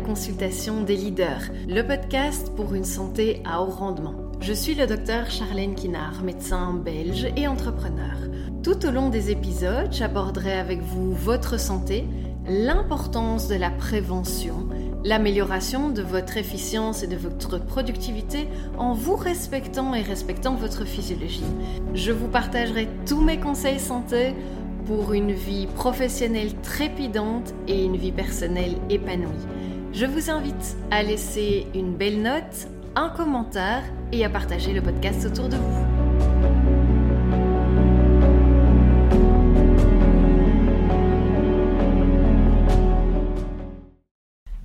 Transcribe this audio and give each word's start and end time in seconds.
consultation 0.00 0.82
des 0.82 0.96
leaders, 0.96 1.50
le 1.68 1.82
podcast 1.82 2.52
pour 2.56 2.74
une 2.74 2.84
santé 2.84 3.42
à 3.44 3.62
haut 3.62 3.70
rendement. 3.70 4.14
Je 4.40 4.52
suis 4.52 4.74
le 4.74 4.86
docteur 4.86 5.30
Charlène 5.30 5.74
Kinard, 5.74 6.22
médecin 6.22 6.72
belge 6.72 7.28
et 7.36 7.46
entrepreneur. 7.46 8.16
Tout 8.62 8.86
au 8.86 8.90
long 8.90 9.10
des 9.10 9.30
épisodes, 9.30 9.92
j'aborderai 9.92 10.52
avec 10.52 10.80
vous 10.80 11.12
votre 11.12 11.60
santé, 11.60 12.06
l'importance 12.48 13.48
de 13.48 13.54
la 13.54 13.70
prévention, 13.70 14.68
l'amélioration 15.04 15.90
de 15.90 16.02
votre 16.02 16.36
efficience 16.36 17.02
et 17.02 17.06
de 17.06 17.16
votre 17.16 17.58
productivité 17.58 18.48
en 18.78 18.94
vous 18.94 19.16
respectant 19.16 19.94
et 19.94 20.02
respectant 20.02 20.54
votre 20.54 20.84
physiologie. 20.84 21.44
Je 21.94 22.12
vous 22.12 22.28
partagerai 22.28 22.88
tous 23.06 23.20
mes 23.20 23.38
conseils 23.38 23.80
santé 23.80 24.34
pour 24.86 25.12
une 25.12 25.32
vie 25.32 25.66
professionnelle 25.66 26.54
trépidante 26.62 27.54
et 27.68 27.84
une 27.84 27.96
vie 27.96 28.12
personnelle 28.12 28.76
épanouie. 28.88 29.46
Je 29.92 30.06
vous 30.06 30.30
invite 30.30 30.76
à 30.92 31.02
laisser 31.02 31.66
une 31.74 31.96
belle 31.96 32.22
note, 32.22 32.68
un 32.94 33.08
commentaire 33.08 33.82
et 34.12 34.24
à 34.24 34.30
partager 34.30 34.72
le 34.72 34.80
podcast 34.80 35.26
autour 35.26 35.48
de 35.48 35.56
vous. 35.56 35.86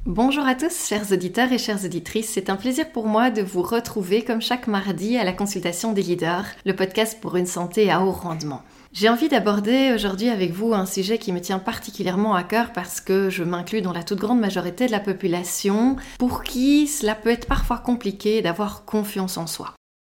Bonjour 0.05 0.45
à 0.45 0.53
tous, 0.53 0.88
chers 0.88 1.11
auditeurs 1.11 1.51
et 1.51 1.57
chères 1.57 1.84
auditrices. 1.84 2.29
C'est 2.29 2.51
un 2.51 2.55
plaisir 2.55 2.91
pour 2.91 3.07
moi 3.07 3.31
de 3.31 3.41
vous 3.41 3.63
retrouver 3.63 4.23
comme 4.23 4.41
chaque 4.41 4.67
mardi 4.67 5.17
à 5.17 5.23
la 5.23 5.34
consultation 5.34 5.91
des 5.91 6.04
leaders, 6.04 6.45
le 6.65 6.76
podcast 6.76 7.20
pour 7.20 7.35
une 7.35 7.48
santé 7.48 7.89
à 7.89 8.01
haut 8.01 8.12
rendement. 8.12 8.62
J'ai 8.96 9.10
envie 9.10 9.27
d'aborder 9.27 9.91
aujourd'hui 9.93 10.29
avec 10.29 10.54
vous 10.54 10.74
un 10.74 10.85
sujet 10.85 11.18
qui 11.18 11.34
me 11.34 11.41
tient 11.41 11.60
particulièrement 11.60 12.34
à 12.34 12.43
cœur 12.43 12.71
parce 12.71 13.01
que 13.01 13.29
je 13.29 13.43
m'inclus 13.43 13.82
dans 13.82 13.91
la 13.91 14.04
toute 14.04 14.20
grande 14.20 14.40
majorité 14.40 14.85
de 14.85 14.91
la 14.91 15.01
population 15.01 15.98
pour 16.18 16.43
qui 16.43 16.88
cela 16.88 17.13
peut 17.13 17.29
être 17.29 17.46
parfois 17.46 17.77
compliqué 17.77 18.41
d'avoir 18.41 18.85
confiance 18.85 19.38
en 19.38 19.48
soi. 19.48 19.73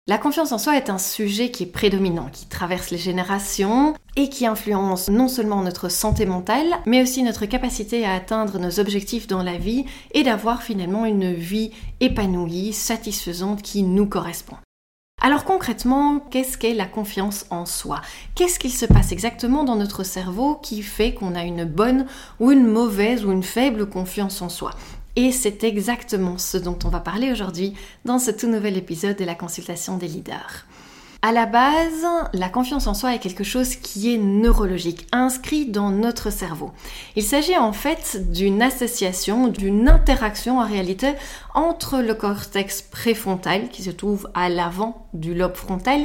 La 0.07 0.17
confiance 0.17 0.53
en 0.53 0.59
soi 0.59 0.77
est 0.77 0.91
un 0.91 0.99
sujet 0.99 1.51
qui 1.51 1.65
est 1.65 1.73
prédominant, 1.73 2.29
qui 2.33 2.47
traverse 2.47 2.93
les 2.93 2.99
générations 2.99 3.95
et 4.15 4.29
qui 4.29 4.47
influence 4.47 5.09
non 5.09 5.27
seulement 5.27 5.61
notre 5.63 5.89
santé 5.89 6.25
mentale, 6.25 6.79
mais 6.87 7.03
aussi 7.03 7.25
notre 7.25 7.47
capacité 7.47 8.07
à 8.07 8.15
atteindre 8.15 8.61
nos 8.61 8.79
objectifs 8.79 9.27
dans 9.27 9.43
la 9.43 9.59
vie 9.59 9.87
et 10.15 10.23
d'avoir 10.23 10.63
finalement 10.63 11.05
une 11.05 11.35
vie 11.35 11.73
épanouie, 11.99 12.73
satisfaisante 12.73 13.61
qui 13.61 13.83
nous 13.83 14.07
correspond. 14.07 14.57
Alors 15.21 15.45
concrètement, 15.45 16.21
qu'est-ce 16.31 16.57
qu'est 16.57 16.75
la 16.75 16.87
confiance 16.87 17.45
en 17.51 17.67
soi? 17.67 18.01
Qu'est-ce 18.37 18.61
qu'il 18.61 18.73
se 18.73 18.87
passe 18.87 19.11
exactement 19.11 19.65
dans 19.65 19.75
notre 19.75 20.05
cerveau 20.05 20.55
qui 20.55 20.81
fait 20.81 21.13
qu'on 21.13 21.35
a 21.35 21.43
une 21.43 21.65
bonne 21.65 22.07
ou 22.39 22.53
une 22.53 22.69
mauvaise 22.69 23.25
ou 23.25 23.33
une 23.33 23.43
faible 23.43 23.89
confiance 23.89 24.41
en 24.43 24.49
soi? 24.49 24.71
Et 25.17 25.33
c'est 25.33 25.65
exactement 25.65 26.39
ce 26.39 26.57
dont 26.57 26.79
on 26.85 26.89
va 26.89 27.01
parler 27.01 27.33
aujourd'hui 27.33 27.75
dans 28.05 28.21
ce 28.21 28.31
tout 28.31 28.47
nouvel 28.47 28.77
épisode 28.77 29.17
de 29.17 29.25
la 29.25 29.35
consultation 29.35 29.97
des 29.97 30.07
leaders. 30.07 30.68
À 31.21 31.33
la 31.33 31.47
base, 31.47 32.07
la 32.33 32.49
confiance 32.49 32.87
en 32.87 32.95
soi 32.95 33.13
est 33.13 33.19
quelque 33.19 33.43
chose 33.43 33.75
qui 33.75 34.15
est 34.15 34.19
neurologique, 34.19 35.09
inscrit 35.11 35.67
dans 35.67 35.91
notre 35.91 36.31
cerveau. 36.31 36.71
Il 37.17 37.25
s'agit 37.25 37.57
en 37.57 37.73
fait 37.73 38.31
d'une 38.31 38.63
association, 38.63 39.49
d'une 39.49 39.89
interaction 39.89 40.61
en 40.61 40.67
réalité 40.67 41.15
entre 41.57 41.99
le 41.99 42.15
cortex 42.15 42.83
préfrontal 42.83 43.69
qui 43.69 43.83
se 43.83 43.91
trouve 43.91 44.31
à 44.33 44.49
l'avant 44.49 45.09
du 45.13 45.35
lobe 45.35 45.57
frontal 45.57 46.03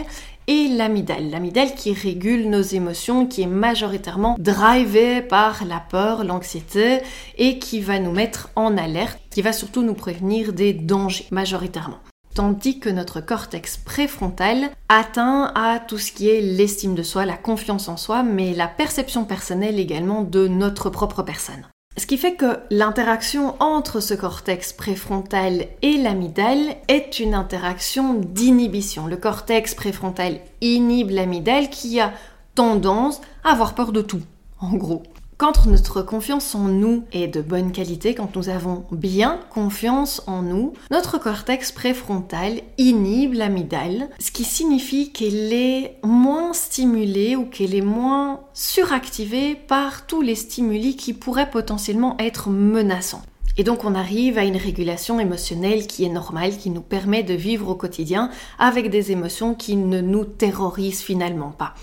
et 0.48 0.68
l'amygdale. 0.68 1.30
L'amygdale 1.30 1.76
qui 1.76 1.94
régule 1.94 2.50
nos 2.50 2.64
émotions, 2.64 3.28
qui 3.28 3.44
est 3.44 3.48
majoritairement 3.48 4.36
drivée 4.40 5.22
par 5.22 5.64
la 5.64 5.80
peur, 5.80 6.24
l'anxiété 6.24 7.02
et 7.38 7.60
qui 7.60 7.82
va 7.82 8.00
nous 8.00 8.12
mettre 8.12 8.50
en 8.56 8.76
alerte, 8.78 9.20
qui 9.30 9.44
va 9.44 9.54
surtout 9.54 9.84
nous 9.84 9.94
prévenir 9.94 10.54
des 10.54 10.74
dangers 10.74 11.28
majoritairement 11.30 12.00
tandis 12.34 12.80
que 12.80 12.90
notre 12.90 13.22
cortex 13.22 13.78
préfrontal 13.78 14.70
atteint 14.90 15.52
à 15.56 15.80
tout 15.80 15.98
ce 15.98 16.12
qui 16.12 16.30
est 16.30 16.42
l'estime 16.42 16.96
de 16.96 17.04
soi, 17.04 17.26
la 17.26 17.38
confiance 17.38 17.88
en 17.88 17.98
soi, 17.98 18.24
mais 18.24 18.54
la 18.54 18.68
perception 18.68 19.26
personnelle 19.26 19.80
également 19.80 20.22
de 20.22 20.48
notre 20.48 20.90
propre 20.90 21.24
personne. 21.24 21.68
Ce 21.96 22.08
qui 22.08 22.18
fait 22.18 22.34
que 22.34 22.60
l'interaction 22.72 23.56
entre 23.62 24.00
ce 24.00 24.16
cortex 24.16 24.74
préfrontal 24.74 25.68
et 25.84 25.98
l'amygdale 25.98 26.76
est 26.88 27.20
une 27.20 27.36
interaction 27.36 28.16
d'inhibition. 28.16 29.06
Le 29.06 29.18
cortex 29.18 29.76
préfrontal 29.76 30.40
inhibe 30.62 31.12
l'amygdale 31.12 31.70
qui 31.70 32.00
a 32.00 32.12
tendance 32.56 33.22
à 33.44 33.52
avoir 33.52 33.76
peur 33.76 33.92
de 33.92 34.02
tout, 34.02 34.24
en 34.60 34.74
gros. 34.74 35.04
Quand 35.44 35.66
notre 35.66 36.02
confiance 36.02 36.56
en 36.56 36.70
nous 36.70 37.04
est 37.12 37.28
de 37.28 37.42
bonne 37.42 37.74
qualité, 37.74 38.16
quand 38.16 38.38
nous 38.38 38.48
avons 38.48 38.86
bien 38.94 39.42
confiance 39.50 40.24
en 40.26 40.42
nous, 40.42 40.72
notre 40.90 41.18
cortex 41.18 41.74
préfrontal 41.74 42.62
inhibe 42.78 43.34
l'amygdale, 43.34 44.08
ce 44.20 44.32
qui 44.32 44.46
signifie 44.46 45.12
qu'elle 45.12 45.52
est 45.52 45.98
moins 46.02 46.54
stimulée 46.54 47.36
ou 47.36 47.44
qu'elle 47.44 47.76
est 47.76 47.82
moins 47.82 48.40
suractivée 48.54 49.56
par 49.56 50.06
tous 50.08 50.22
les 50.22 50.36
stimuli 50.36 50.96
qui 50.96 51.12
pourraient 51.12 51.50
potentiellement 51.50 52.16
être 52.20 52.50
menaçants. 52.50 53.24
Et 53.58 53.66
donc 53.66 53.84
on 53.84 53.96
arrive 53.96 54.38
à 54.38 54.46
une 54.46 54.56
régulation 54.56 55.20
émotionnelle 55.20 55.88
qui 55.88 56.06
est 56.06 56.10
normale, 56.10 56.58
qui 56.58 56.70
nous 56.70 56.82
permet 56.82 57.22
de 57.22 57.34
vivre 57.34 57.68
au 57.68 57.76
quotidien 57.76 58.30
avec 58.60 58.90
des 58.90 59.12
émotions 59.12 59.56
qui 59.56 59.76
ne 59.76 60.00
nous 60.00 60.24
terrorisent 60.24 61.02
finalement 61.02 61.52
pas. 61.52 61.74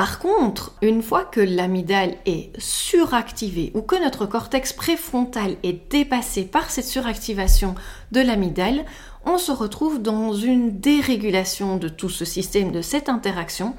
Par 0.00 0.18
contre, 0.18 0.72
une 0.80 1.02
fois 1.02 1.26
que 1.26 1.42
l'amygdale 1.42 2.16
est 2.24 2.58
suractivée 2.58 3.70
ou 3.74 3.82
que 3.82 4.02
notre 4.02 4.24
cortex 4.24 4.72
préfrontal 4.72 5.56
est 5.62 5.92
dépassé 5.92 6.44
par 6.44 6.70
cette 6.70 6.86
suractivation 6.86 7.74
de 8.10 8.22
l'amygdale, 8.22 8.86
on 9.26 9.36
se 9.36 9.52
retrouve 9.52 10.00
dans 10.00 10.32
une 10.32 10.80
dérégulation 10.80 11.76
de 11.76 11.90
tout 11.90 12.08
ce 12.08 12.24
système, 12.24 12.72
de 12.72 12.80
cette 12.80 13.10
interaction, 13.10 13.74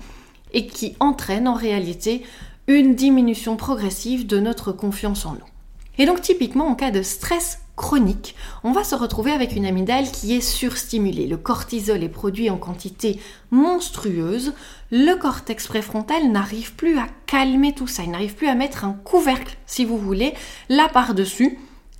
et 0.53 0.67
qui 0.67 0.95
entraîne 0.99 1.47
en 1.47 1.55
réalité 1.55 2.21
une 2.67 2.93
diminution 2.93 3.57
progressive 3.57 4.27
de 4.27 4.39
notre 4.39 4.71
confiance 4.71 5.25
en 5.25 5.31
nous. 5.31 5.49
Et 5.97 6.05
donc 6.05 6.21
typiquement 6.21 6.67
en 6.67 6.75
cas 6.75 6.91
de 6.91 7.01
stress 7.01 7.61
chronique, 7.81 8.35
on 8.63 8.71
va 8.71 8.83
se 8.83 8.93
retrouver 8.93 9.31
avec 9.31 9.55
une 9.55 9.65
amygdale 9.65 10.11
qui 10.11 10.35
est 10.35 10.41
surstimulée. 10.41 11.25
Le 11.25 11.35
cortisol 11.35 12.03
est 12.03 12.09
produit 12.09 12.51
en 12.51 12.57
quantité 12.57 13.19
monstrueuse. 13.49 14.53
Le 14.91 15.15
cortex 15.15 15.67
préfrontal 15.67 16.31
n'arrive 16.31 16.75
plus 16.75 16.99
à 16.99 17.07
calmer 17.25 17.73
tout 17.73 17.87
ça. 17.87 18.03
Il 18.03 18.11
n'arrive 18.11 18.35
plus 18.35 18.47
à 18.47 18.55
mettre 18.55 18.85
un 18.85 18.93
couvercle, 18.93 19.57
si 19.65 19.83
vous 19.83 19.97
voulez, 19.97 20.35
là 20.69 20.89
par-dessus 20.93 21.57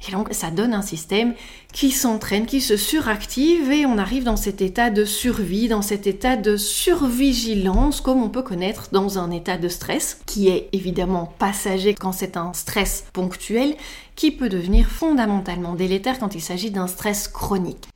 et 0.08 0.12
donc 0.12 0.30
ça 0.32 0.52
donne 0.52 0.74
un 0.74 0.82
système 0.82 1.34
qui 1.74 1.92
s'entraîne, 1.92 2.46
qui 2.46 2.62
se 2.62 2.78
suractive 2.78 3.72
et 3.72 3.86
on 3.86 3.98
arrive 3.98 4.24
dans 4.24 4.36
cet 4.36 4.62
état 4.62 4.90
de 4.90 5.06
survie, 5.06 5.68
dans 5.68 5.82
cet 5.82 6.08
état 6.08 6.36
de 6.36 6.58
survigilance 6.58 8.02
comme 8.02 8.22
on 8.22 8.30
peut 8.30 8.42
connaître 8.42 8.90
dans 8.92 9.20
un 9.20 9.32
état 9.32 9.58
de 9.58 9.68
stress 9.68 10.20
qui 10.26 10.50
est 10.50 10.70
évidemment 10.74 11.34
passager 11.40 11.94
quand 11.94 12.12
c'est 12.12 12.38
un 12.38 12.54
stress 12.54 13.06
ponctuel 13.14 13.76
qui 14.16 14.32
peut 14.32 14.50
devenir 14.50 14.88
fondamentalement 14.88 15.76
délétère 15.76 16.20
quand 16.20 16.36
il 16.36 16.42
s'agit 16.42 16.72
d'un 16.72 16.88
stress 16.88 17.28
chronique. 17.28 17.91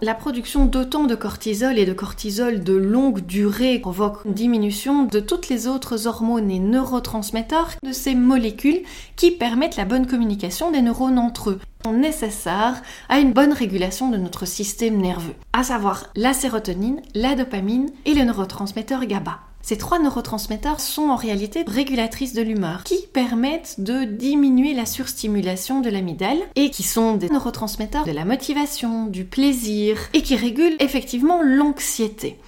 La 0.00 0.14
production 0.14 0.66
d'autant 0.66 1.04
de 1.04 1.16
cortisol 1.16 1.76
et 1.76 1.84
de 1.84 1.92
cortisol 1.92 2.62
de 2.62 2.72
longue 2.72 3.20
durée 3.26 3.80
provoque 3.80 4.24
une 4.24 4.32
diminution 4.32 5.02
de 5.02 5.18
toutes 5.18 5.48
les 5.48 5.66
autres 5.66 6.06
hormones 6.06 6.52
et 6.52 6.60
neurotransmetteurs 6.60 7.72
de 7.82 7.90
ces 7.90 8.14
molécules 8.14 8.82
qui 9.16 9.32
permettent 9.32 9.76
la 9.76 9.84
bonne 9.84 10.06
communication 10.06 10.70
des 10.70 10.82
neurones 10.82 11.18
entre 11.18 11.50
eux 11.50 11.60
nécessaires 11.92 12.80
à 13.08 13.18
une 13.18 13.32
bonne 13.32 13.52
régulation 13.52 14.10
de 14.10 14.18
notre 14.18 14.46
système 14.46 14.98
nerveux, 14.98 15.34
à 15.52 15.64
savoir 15.64 16.06
la 16.14 16.32
sérotonine, 16.32 17.00
la 17.14 17.34
dopamine 17.34 17.90
et 18.04 18.14
le 18.14 18.24
neurotransmetteur 18.24 19.04
GABA. 19.06 19.47
Ces 19.68 19.76
trois 19.76 19.98
neurotransmetteurs 19.98 20.80
sont 20.80 21.10
en 21.10 21.16
réalité 21.16 21.62
régulatrices 21.66 22.32
de 22.32 22.40
l'humeur 22.40 22.84
qui 22.84 23.06
permettent 23.12 23.74
de 23.80 24.04
diminuer 24.04 24.72
la 24.72 24.86
surstimulation 24.86 25.82
de 25.82 25.90
l'amygdale 25.90 26.38
et 26.56 26.70
qui 26.70 26.82
sont 26.82 27.16
des 27.16 27.28
neurotransmetteurs 27.28 28.06
de 28.06 28.12
la 28.12 28.24
motivation, 28.24 29.04
du 29.04 29.26
plaisir 29.26 29.98
et 30.14 30.22
qui 30.22 30.36
régulent 30.36 30.76
effectivement 30.80 31.42
l'anxiété. 31.42 32.38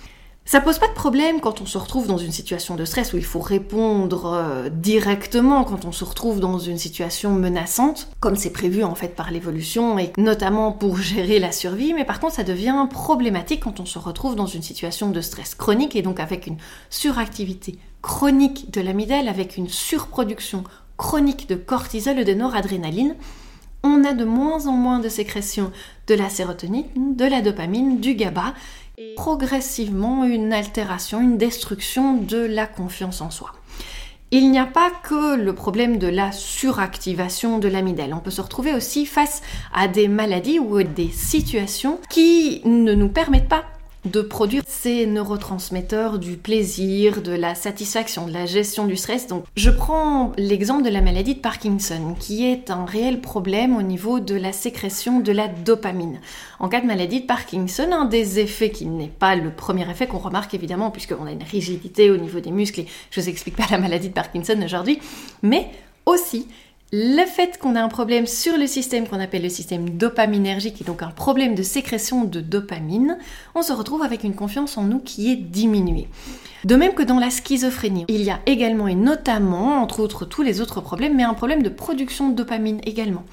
Ça 0.47 0.61
pose 0.61 0.79
pas 0.79 0.89
de 0.89 0.95
problème 0.95 1.41
quand 1.41 1.61
on 1.61 1.67
se 1.67 1.79
retrouve 1.79 2.09
dans 2.09 2.19
une 2.19 2.33
situation 2.33 2.75
de 2.75 2.85
stress 2.85 3.13
où 3.13 3.17
il 3.17 3.25
faut 3.25 3.41
répondre 3.41 4.33
euh, 4.35 4.69
directement 4.69 5.63
quand 5.65 5.85
on 5.85 5.93
se 5.93 6.03
retrouve 6.03 6.41
dans 6.41 6.59
une 6.59 6.79
situation 6.79 7.33
menaçante, 7.33 8.09
comme 8.19 8.35
c'est 8.35 8.53
prévu 8.53 8.83
en 8.83 8.97
fait 8.97 9.15
par 9.15 9.31
l'évolution 9.31 9.99
et 9.99 10.13
notamment 10.19 10.73
pour 10.73 10.97
gérer 10.97 11.39
la 11.39 11.53
survie, 11.53 11.95
mais 11.95 12.05
par 12.05 12.19
contre 12.19 12.35
ça 12.35 12.43
devient 12.43 12.87
problématique 12.91 13.63
quand 13.63 13.79
on 13.79 13.87
se 13.87 13.99
retrouve 13.99 14.35
dans 14.35 14.47
une 14.47 14.63
situation 14.63 15.11
de 15.11 15.21
stress 15.21 15.55
chronique 15.55 15.95
et 15.95 16.03
donc 16.03 16.19
avec 16.19 16.49
une 16.49 16.57
suractivité 16.89 17.79
chronique 18.03 18.73
de 18.73 18.81
l'amygdale, 18.81 19.29
avec 19.29 19.57
une 19.57 19.69
surproduction 19.69 20.65
chronique 20.97 21.49
de 21.49 21.55
cortisol 21.55 22.19
et 22.19 22.25
de 22.25 22.35
noradrénaline, 22.35 23.15
on 23.83 24.05
a 24.05 24.13
de 24.13 24.25
moins 24.25 24.67
en 24.67 24.73
moins 24.73 24.99
de 24.99 25.09
sécrétion 25.09 25.73
de 26.07 26.15
la 26.15 26.29
sérotonine, 26.29 27.17
de 27.17 27.25
la 27.25 27.41
dopamine, 27.41 28.01
du 28.01 28.15
GABA, 28.15 28.55
progressivement 29.17 30.25
une 30.25 30.53
altération, 30.53 31.21
une 31.21 31.39
destruction 31.39 32.17
de 32.17 32.39
la 32.39 32.67
confiance 32.67 33.21
en 33.21 33.31
soi. 33.31 33.53
Il 34.33 34.51
n'y 34.53 34.59
a 34.61 34.67
pas 34.67 34.91
que 35.03 35.37
le 35.37 35.55
problème 35.55 35.99
de 35.99 36.07
la 36.07 36.31
suractivation 36.31 37.59
de 37.59 37.67
l'amygdale. 37.67 38.15
On 38.15 38.21
peut 38.21 38.31
se 38.31 38.41
retrouver 38.41 38.73
aussi 38.75 39.05
face 39.05 39.43
à 39.75 39.89
des 39.89 40.07
maladies 40.07 40.61
ou 40.61 40.83
des 40.85 41.09
situations 41.09 41.99
qui 42.11 42.63
ne 42.65 42.95
nous 42.95 43.09
permettent 43.09 43.49
pas 43.49 43.65
de 44.05 44.23
produire 44.23 44.63
ces 44.67 45.07
neurotransmetteurs 45.07 46.19
du 46.19 46.37
plaisir, 46.37 47.23
de 47.23 47.33
la 47.33 47.55
satisfaction, 47.55 48.27
de 48.27 48.33
la 48.33 48.47
gestion 48.47 48.87
du 48.87 48.97
stress. 48.97 49.27
Donc, 49.27 49.45
je 49.57 49.71
prends 49.71 50.33
l'exemple 50.37 50.85
de 50.85 50.89
la 50.89 51.01
maladie 51.01 51.35
de 51.35 51.41
Parkinson, 51.41 52.15
qui 52.19 52.47
est 52.47 52.71
un 52.71 52.85
réel 52.85 53.21
problème 53.21 53.77
au 53.77 53.83
niveau 53.83 54.21
de 54.21 54.35
la 54.35 54.53
sécrétion 54.53 55.21
de 55.21 55.33
la 55.33 55.49
dopamine. 55.49 56.21
En 56.59 56.69
cas 56.69 56.81
de 56.81 56.87
maladie 56.87 57.21
de 57.21 57.27
Parkinson, 57.27 57.89
un 57.93 58.07
des 58.07 58.39
effets 58.39 58.71
qui 58.71 58.87
n'est 58.87 59.09
pas 59.09 59.37
le 59.37 59.51
premier 59.51 59.89
effet 59.91 60.07
qu'on 60.07 60.19
remarque 60.19 60.55
évidemment, 60.55 60.91
puisqu'on 60.91 61.27
a 61.27 61.33
une 61.33 61.43
rigidité 61.43 62.11
au 62.11 62.17
niveau 62.17 62.41
des 62.41 62.51
muscles, 62.51 62.81
et 62.81 62.87
je 63.11 63.21
vous 63.21 63.29
explique 63.29 63.57
pas 63.57 63.67
la 63.71 63.79
maladie 63.79 64.09
de 64.09 64.15
Parkinson 64.15 64.59
aujourd'hui, 64.65 64.99
mais 65.43 65.69
aussi 66.07 66.47
le 66.93 67.25
fait 67.25 67.57
qu'on 67.59 67.77
a 67.77 67.83
un 67.83 67.89
problème 67.89 68.27
sur 68.27 68.57
le 68.57 68.67
système 68.67 69.07
qu'on 69.07 69.21
appelle 69.21 69.43
le 69.43 69.49
système 69.49 69.91
dopaminergique, 69.91 70.81
et 70.81 70.85
donc 70.85 71.03
un 71.03 71.11
problème 71.11 71.55
de 71.55 71.63
sécrétion 71.63 72.25
de 72.25 72.41
dopamine, 72.41 73.17
on 73.55 73.63
se 73.63 73.73
retrouve 73.73 74.03
avec 74.03 74.25
une 74.25 74.35
confiance 74.35 74.77
en 74.77 74.83
nous 74.83 74.99
qui 74.99 75.31
est 75.31 75.37
diminuée. 75.37 76.09
De 76.65 76.77
même 76.77 76.93
que 76.93 77.03
dans 77.03 77.19
la 77.19 77.31
schizophrénie, 77.31 78.05
il 78.09 78.23
y 78.23 78.31
a 78.31 78.41
également 78.45 78.87
et 78.87 78.95
notamment, 78.95 79.81
entre 79.81 80.01
autres 80.01 80.27
tous 80.27 80.43
les 80.43 80.61
autres 80.61 80.81
problèmes, 80.81 81.17
mais 81.17 81.23
un 81.23 81.33
problème 81.33 81.63
de 81.63 81.71
production 81.71 82.29
de 82.29 82.35
dopamine 82.35 82.81
également. 82.85 83.25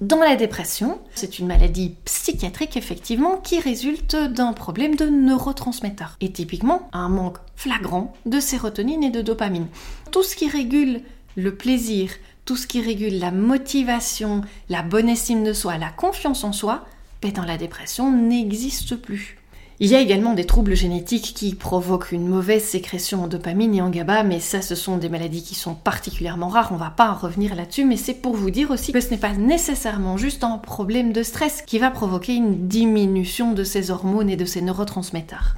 Dans 0.00 0.18
la 0.18 0.34
dépression, 0.34 0.98
c'est 1.14 1.38
une 1.38 1.46
maladie 1.46 1.94
psychiatrique 2.04 2.76
effectivement 2.76 3.36
qui 3.36 3.60
résulte 3.60 4.16
d'un 4.16 4.52
problème 4.52 4.96
de 4.96 5.06
neurotransmetteurs 5.06 6.16
et 6.20 6.32
typiquement 6.32 6.88
un 6.92 7.08
manque 7.08 7.38
flagrant 7.54 8.14
de 8.26 8.40
sérotonine 8.40 9.04
et 9.04 9.10
de 9.10 9.20
dopamine. 9.20 9.68
Tout 10.10 10.24
ce 10.24 10.34
qui 10.34 10.48
régule 10.48 11.02
le 11.36 11.54
plaisir, 11.54 12.10
tout 12.44 12.56
ce 12.56 12.66
qui 12.66 12.80
régule 12.80 13.18
la 13.18 13.30
motivation, 13.30 14.42
la 14.68 14.82
bonne 14.82 15.08
estime 15.08 15.44
de 15.44 15.52
soi, 15.52 15.78
la 15.78 15.90
confiance 15.90 16.44
en 16.44 16.52
soi, 16.52 16.84
ben 17.20 17.32
dans 17.32 17.44
la 17.44 17.56
dépression 17.56 18.10
n'existe 18.10 18.96
plus. 18.96 19.38
Il 19.84 19.88
y 19.88 19.96
a 19.96 20.00
également 20.00 20.34
des 20.34 20.44
troubles 20.44 20.76
génétiques 20.76 21.32
qui 21.34 21.54
provoquent 21.54 22.12
une 22.12 22.28
mauvaise 22.28 22.62
sécrétion 22.62 23.24
en 23.24 23.26
dopamine 23.26 23.74
et 23.74 23.82
en 23.82 23.90
GABA, 23.90 24.22
mais 24.22 24.38
ça 24.38 24.62
ce 24.62 24.76
sont 24.76 24.96
des 24.96 25.08
maladies 25.08 25.42
qui 25.42 25.56
sont 25.56 25.74
particulièrement 25.74 26.48
rares, 26.48 26.70
on 26.72 26.76
va 26.76 26.90
pas 26.90 27.10
en 27.10 27.16
revenir 27.16 27.56
là-dessus, 27.56 27.84
mais 27.84 27.96
c'est 27.96 28.14
pour 28.14 28.36
vous 28.36 28.50
dire 28.50 28.70
aussi 28.70 28.92
que 28.92 29.00
ce 29.00 29.10
n'est 29.10 29.16
pas 29.16 29.32
nécessairement 29.32 30.16
juste 30.16 30.44
un 30.44 30.58
problème 30.58 31.12
de 31.12 31.24
stress 31.24 31.62
qui 31.62 31.80
va 31.80 31.90
provoquer 31.90 32.34
une 32.34 32.68
diminution 32.68 33.54
de 33.54 33.64
ces 33.64 33.90
hormones 33.90 34.30
et 34.30 34.36
de 34.36 34.44
ces 34.44 34.62
neurotransmetteurs. 34.62 35.56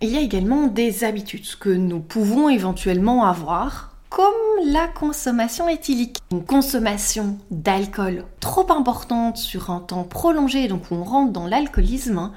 Il 0.00 0.10
y 0.10 0.16
a 0.16 0.20
également 0.20 0.68
des 0.68 1.02
habitudes 1.02 1.56
que 1.58 1.70
nous 1.70 2.00
pouvons 2.00 2.48
éventuellement 2.48 3.24
avoir 3.24 3.95
comme 4.16 4.32
la 4.72 4.88
consommation 4.88 5.68
éthylique. 5.68 6.20
Une 6.30 6.42
consommation 6.42 7.36
d'alcool 7.50 8.24
trop 8.40 8.72
importante 8.72 9.36
sur 9.36 9.68
un 9.68 9.80
temps 9.80 10.04
prolongé, 10.04 10.68
donc 10.68 10.84
on 10.90 11.04
rentre 11.04 11.32
dans 11.32 11.46
l'alcoolisme, 11.46 12.32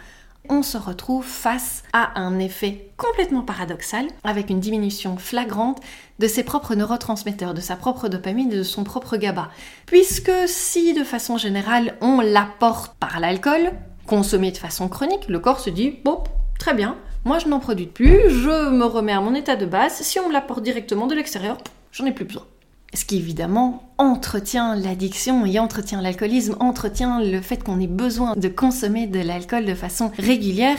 on 0.49 0.61
se 0.61 0.77
retrouve 0.77 1.23
face 1.23 1.83
à 1.93 2.19
un 2.19 2.37
effet 2.37 2.91
complètement 2.97 3.43
paradoxal, 3.43 4.07
avec 4.25 4.49
une 4.49 4.59
diminution 4.59 5.15
flagrante 5.15 5.79
de 6.19 6.27
ses 6.27 6.43
propres 6.43 6.75
neurotransmetteurs, 6.75 7.53
de 7.53 7.61
sa 7.61 7.77
propre 7.77 8.09
dopamine 8.09 8.51
et 8.51 8.57
de 8.57 8.63
son 8.63 8.83
propre 8.83 9.15
GABA. 9.15 9.47
Puisque 9.85 10.33
si 10.47 10.93
de 10.93 11.05
façon 11.05 11.37
générale 11.37 11.95
on 12.01 12.19
l'apporte 12.19 12.97
par 12.99 13.21
l'alcool, 13.21 13.71
consommé 14.05 14.51
de 14.51 14.57
façon 14.57 14.89
chronique, 14.89 15.29
le 15.29 15.39
corps 15.39 15.61
se 15.61 15.69
dit, 15.69 15.99
bon, 16.03 16.25
très 16.59 16.73
bien, 16.73 16.97
moi, 17.25 17.37
je 17.37 17.47
n'en 17.47 17.59
produis 17.59 17.87
plus, 17.87 18.29
je 18.29 18.69
me 18.69 18.85
remets 18.85 19.11
à 19.11 19.19
mon 19.19 19.35
état 19.35 19.57
de 19.57 19.65
base. 19.65 19.93
Si 19.93 20.19
on 20.19 20.29
me 20.29 20.33
l'apporte 20.33 20.63
directement 20.63 21.05
de 21.05 21.15
l'extérieur, 21.15 21.57
j'en 21.91 22.05
ai 22.05 22.13
plus 22.13 22.25
besoin. 22.25 22.45
Ce 22.93 23.05
qui 23.05 23.17
évidemment 23.17 23.93
entretient 23.97 24.75
l'addiction 24.75 25.45
et 25.45 25.59
entretient 25.59 26.01
l'alcoolisme, 26.01 26.55
entretient 26.59 27.21
le 27.21 27.41
fait 27.41 27.61
qu'on 27.63 27.79
ait 27.79 27.87
besoin 27.87 28.35
de 28.35 28.47
consommer 28.47 29.05
de 29.05 29.19
l'alcool 29.19 29.65
de 29.65 29.75
façon 29.75 30.11
régulière. 30.17 30.77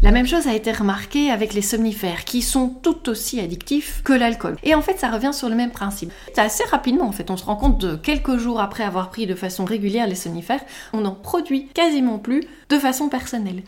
La 0.00 0.12
même 0.12 0.28
chose 0.28 0.46
a 0.46 0.54
été 0.54 0.70
remarquée 0.70 1.32
avec 1.32 1.54
les 1.54 1.60
somnifères, 1.60 2.24
qui 2.24 2.40
sont 2.40 2.68
tout 2.68 3.08
aussi 3.08 3.40
addictifs 3.40 4.02
que 4.04 4.12
l'alcool. 4.12 4.56
Et 4.62 4.76
en 4.76 4.80
fait, 4.80 4.96
ça 5.00 5.10
revient 5.10 5.34
sur 5.34 5.48
le 5.48 5.56
même 5.56 5.72
principe. 5.72 6.12
C'est 6.32 6.40
assez 6.40 6.62
rapidement, 6.64 7.08
en 7.08 7.12
fait, 7.12 7.32
on 7.32 7.36
se 7.36 7.44
rend 7.44 7.56
compte 7.56 7.78
de 7.78 7.96
quelques 7.96 8.36
jours 8.36 8.60
après 8.60 8.84
avoir 8.84 9.10
pris 9.10 9.26
de 9.26 9.34
façon 9.34 9.64
régulière 9.64 10.06
les 10.06 10.14
somnifères, 10.14 10.64
on 10.92 11.00
n'en 11.00 11.16
produit 11.16 11.66
quasiment 11.66 12.20
plus 12.20 12.44
de 12.68 12.78
façon 12.78 13.08
personnelle. 13.08 13.64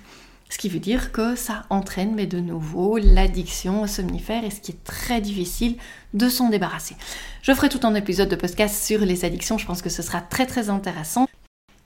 Ce 0.51 0.59
qui 0.59 0.69
veut 0.69 0.81
dire 0.81 1.13
que 1.13 1.37
ça 1.37 1.65
entraîne, 1.71 2.15
mais 2.15 2.27
de 2.27 2.41
nouveau, 2.41 2.99
l'addiction 2.99 3.83
au 3.83 3.87
somnifère 3.87 4.45
et 4.45 4.51
ce 4.51 4.61
qui 4.61 4.73
est 4.73 4.85
très 4.85 5.21
difficile 5.21 5.77
de 6.13 6.29
s'en 6.29 6.49
débarrasser. 6.49 6.97
Je 7.41 7.55
ferai 7.55 7.69
tout 7.69 7.81
un 7.85 7.95
épisode 7.95 8.29
de 8.29 8.35
podcast 8.37 8.85
sur 8.85 9.01
les 9.01 9.25
addictions, 9.25 9.59
je 9.59 9.67
pense 9.67 9.81
que 9.81 9.89
ce 9.89 10.03
sera 10.03 10.21
très 10.21 10.47
très 10.47 10.69
intéressant. 10.69 11.29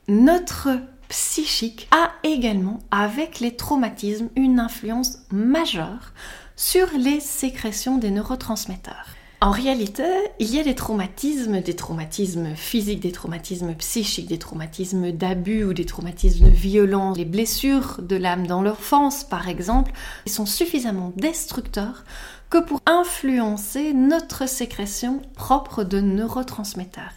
Notre 0.08 0.70
psychique 1.08 1.88
a 1.90 2.12
également, 2.22 2.78
avec 2.90 3.38
les 3.40 3.54
traumatismes, 3.54 4.30
une 4.34 4.58
influence 4.58 5.18
majeure 5.30 6.14
sur 6.56 6.88
les 6.98 7.20
sécrétions 7.20 7.98
des 7.98 8.10
neurotransmetteurs. 8.10 9.13
En 9.44 9.50
réalité, 9.50 10.04
il 10.38 10.54
y 10.54 10.58
a 10.58 10.62
des 10.62 10.74
traumatismes, 10.74 11.60
des 11.60 11.76
traumatismes 11.76 12.54
physiques, 12.54 13.00
des 13.00 13.12
traumatismes 13.12 13.74
psychiques, 13.74 14.26
des 14.26 14.38
traumatismes 14.38 15.12
d'abus 15.12 15.64
ou 15.64 15.74
des 15.74 15.84
traumatismes 15.84 16.48
violents. 16.48 17.12
Les 17.12 17.26
blessures 17.26 18.00
de 18.00 18.16
l'âme 18.16 18.46
dans 18.46 18.62
l'enfance, 18.62 19.22
par 19.22 19.50
exemple, 19.50 19.92
sont 20.26 20.46
suffisamment 20.46 21.12
destructeurs 21.16 22.04
que 22.48 22.56
pour 22.56 22.80
influencer 22.86 23.92
notre 23.92 24.48
sécrétion 24.48 25.20
propre 25.34 25.84
de 25.84 26.00
neurotransmetteurs. 26.00 27.12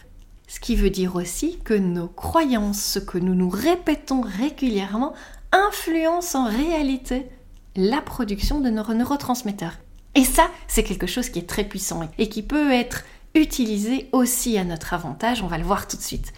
Ce 0.48 0.60
qui 0.60 0.76
veut 0.76 0.90
dire 0.90 1.16
aussi 1.16 1.56
que 1.64 1.72
nos 1.72 2.08
croyances, 2.08 2.82
ce 2.82 2.98
que 2.98 3.16
nous 3.16 3.34
nous 3.34 3.48
répétons 3.48 4.20
régulièrement, 4.20 5.14
influencent 5.50 6.44
en 6.44 6.50
réalité 6.50 7.26
la 7.74 8.02
production 8.02 8.60
de 8.60 8.68
nos 8.68 8.92
neurotransmetteurs. 8.92 9.78
Et 10.14 10.24
ça, 10.24 10.48
c'est 10.66 10.82
quelque 10.82 11.06
chose 11.06 11.28
qui 11.28 11.38
est 11.38 11.48
très 11.48 11.64
puissant 11.64 12.08
et 12.18 12.28
qui 12.28 12.42
peut 12.42 12.72
être 12.72 13.04
utilisé 13.34 14.08
aussi 14.12 14.58
à 14.58 14.64
notre 14.64 14.94
avantage, 14.94 15.42
on 15.42 15.46
va 15.46 15.58
le 15.58 15.64
voir 15.64 15.86
tout 15.86 15.96
de 15.96 16.02
suite. 16.02 16.32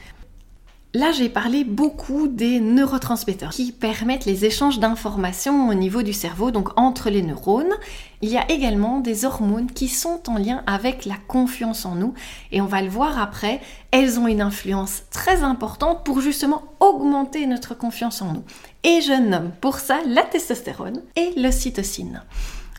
Là, 0.93 1.13
j'ai 1.13 1.29
parlé 1.29 1.63
beaucoup 1.63 2.27
des 2.27 2.59
neurotransmetteurs 2.59 3.51
qui 3.51 3.71
permettent 3.71 4.25
les 4.25 4.45
échanges 4.45 4.81
d'informations 4.81 5.69
au 5.69 5.75
niveau 5.75 6.03
du 6.03 6.13
cerveau, 6.13 6.51
donc 6.51 6.71
entre 6.77 7.11
les 7.11 7.23
neurones. 7.23 7.73
Il 8.23 8.29
y 8.29 8.37
a 8.37 8.51
également 8.51 8.99
des 8.99 9.25
hormones 9.25 9.71
qui 9.71 9.87
sont 9.87 10.29
en 10.29 10.37
lien 10.37 10.65
avec 10.67 11.05
la 11.05 11.15
confiance 11.29 11.87
en 11.87 11.95
nous 11.95 12.13
et 12.51 12.61
on 12.61 12.67
va 12.67 12.83
le 12.83 12.89
voir 12.89 13.21
après, 13.21 13.61
elles 13.93 14.19
ont 14.19 14.27
une 14.27 14.41
influence 14.41 15.05
très 15.13 15.45
importante 15.45 16.05
pour 16.05 16.21
justement 16.21 16.65
augmenter 16.81 17.47
notre 17.47 17.77
confiance 17.77 18.21
en 18.21 18.33
nous. 18.33 18.43
Et 18.83 19.01
je 19.01 19.13
nomme 19.13 19.53
pour 19.61 19.79
ça 19.79 20.01
la 20.09 20.23
testostérone 20.23 21.03
et 21.15 21.35
l'ocytocine. 21.37 22.25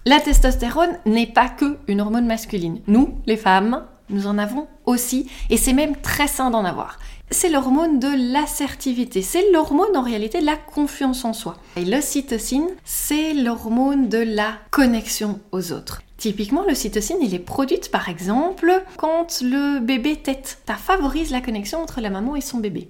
La 0.03 0.19
testostérone 0.19 0.97
n'est 1.05 1.27
pas 1.27 1.47
que 1.47 1.77
une 1.87 2.01
hormone 2.01 2.25
masculine. 2.25 2.81
Nous, 2.87 3.19
les 3.27 3.37
femmes, 3.37 3.85
nous 4.09 4.25
en 4.25 4.39
avons 4.39 4.67
aussi, 4.85 5.29
et 5.51 5.57
c'est 5.57 5.73
même 5.73 5.95
très 5.95 6.27
sain 6.27 6.49
d'en 6.49 6.65
avoir. 6.65 6.97
C'est 7.29 7.49
l'hormone 7.49 7.99
de 7.99 8.33
l'assertivité, 8.33 9.21
c'est 9.21 9.51
l'hormone 9.51 9.95
en 9.95 10.01
réalité 10.01 10.41
de 10.41 10.45
la 10.47 10.57
confiance 10.57 11.23
en 11.23 11.33
soi. 11.33 11.57
Et 11.75 11.85
l'ocytocine, 11.85 12.67
c'est 12.83 13.35
l'hormone 13.35 14.09
de 14.09 14.17
la 14.17 14.53
connexion 14.71 15.39
aux 15.51 15.71
autres. 15.71 16.01
Typiquement, 16.17 16.65
l'ocytocine, 16.67 17.17
il 17.21 17.35
est 17.35 17.39
produite 17.39 17.91
par 17.91 18.09
exemple 18.09 18.83
quand 18.97 19.41
le 19.43 19.81
bébé 19.81 20.15
tète. 20.15 20.63
Ça 20.67 20.77
favorise 20.77 21.29
la 21.29 21.41
connexion 21.41 21.79
entre 21.79 22.01
la 22.01 22.09
maman 22.09 22.35
et 22.35 22.41
son 22.41 22.57
bébé. 22.57 22.89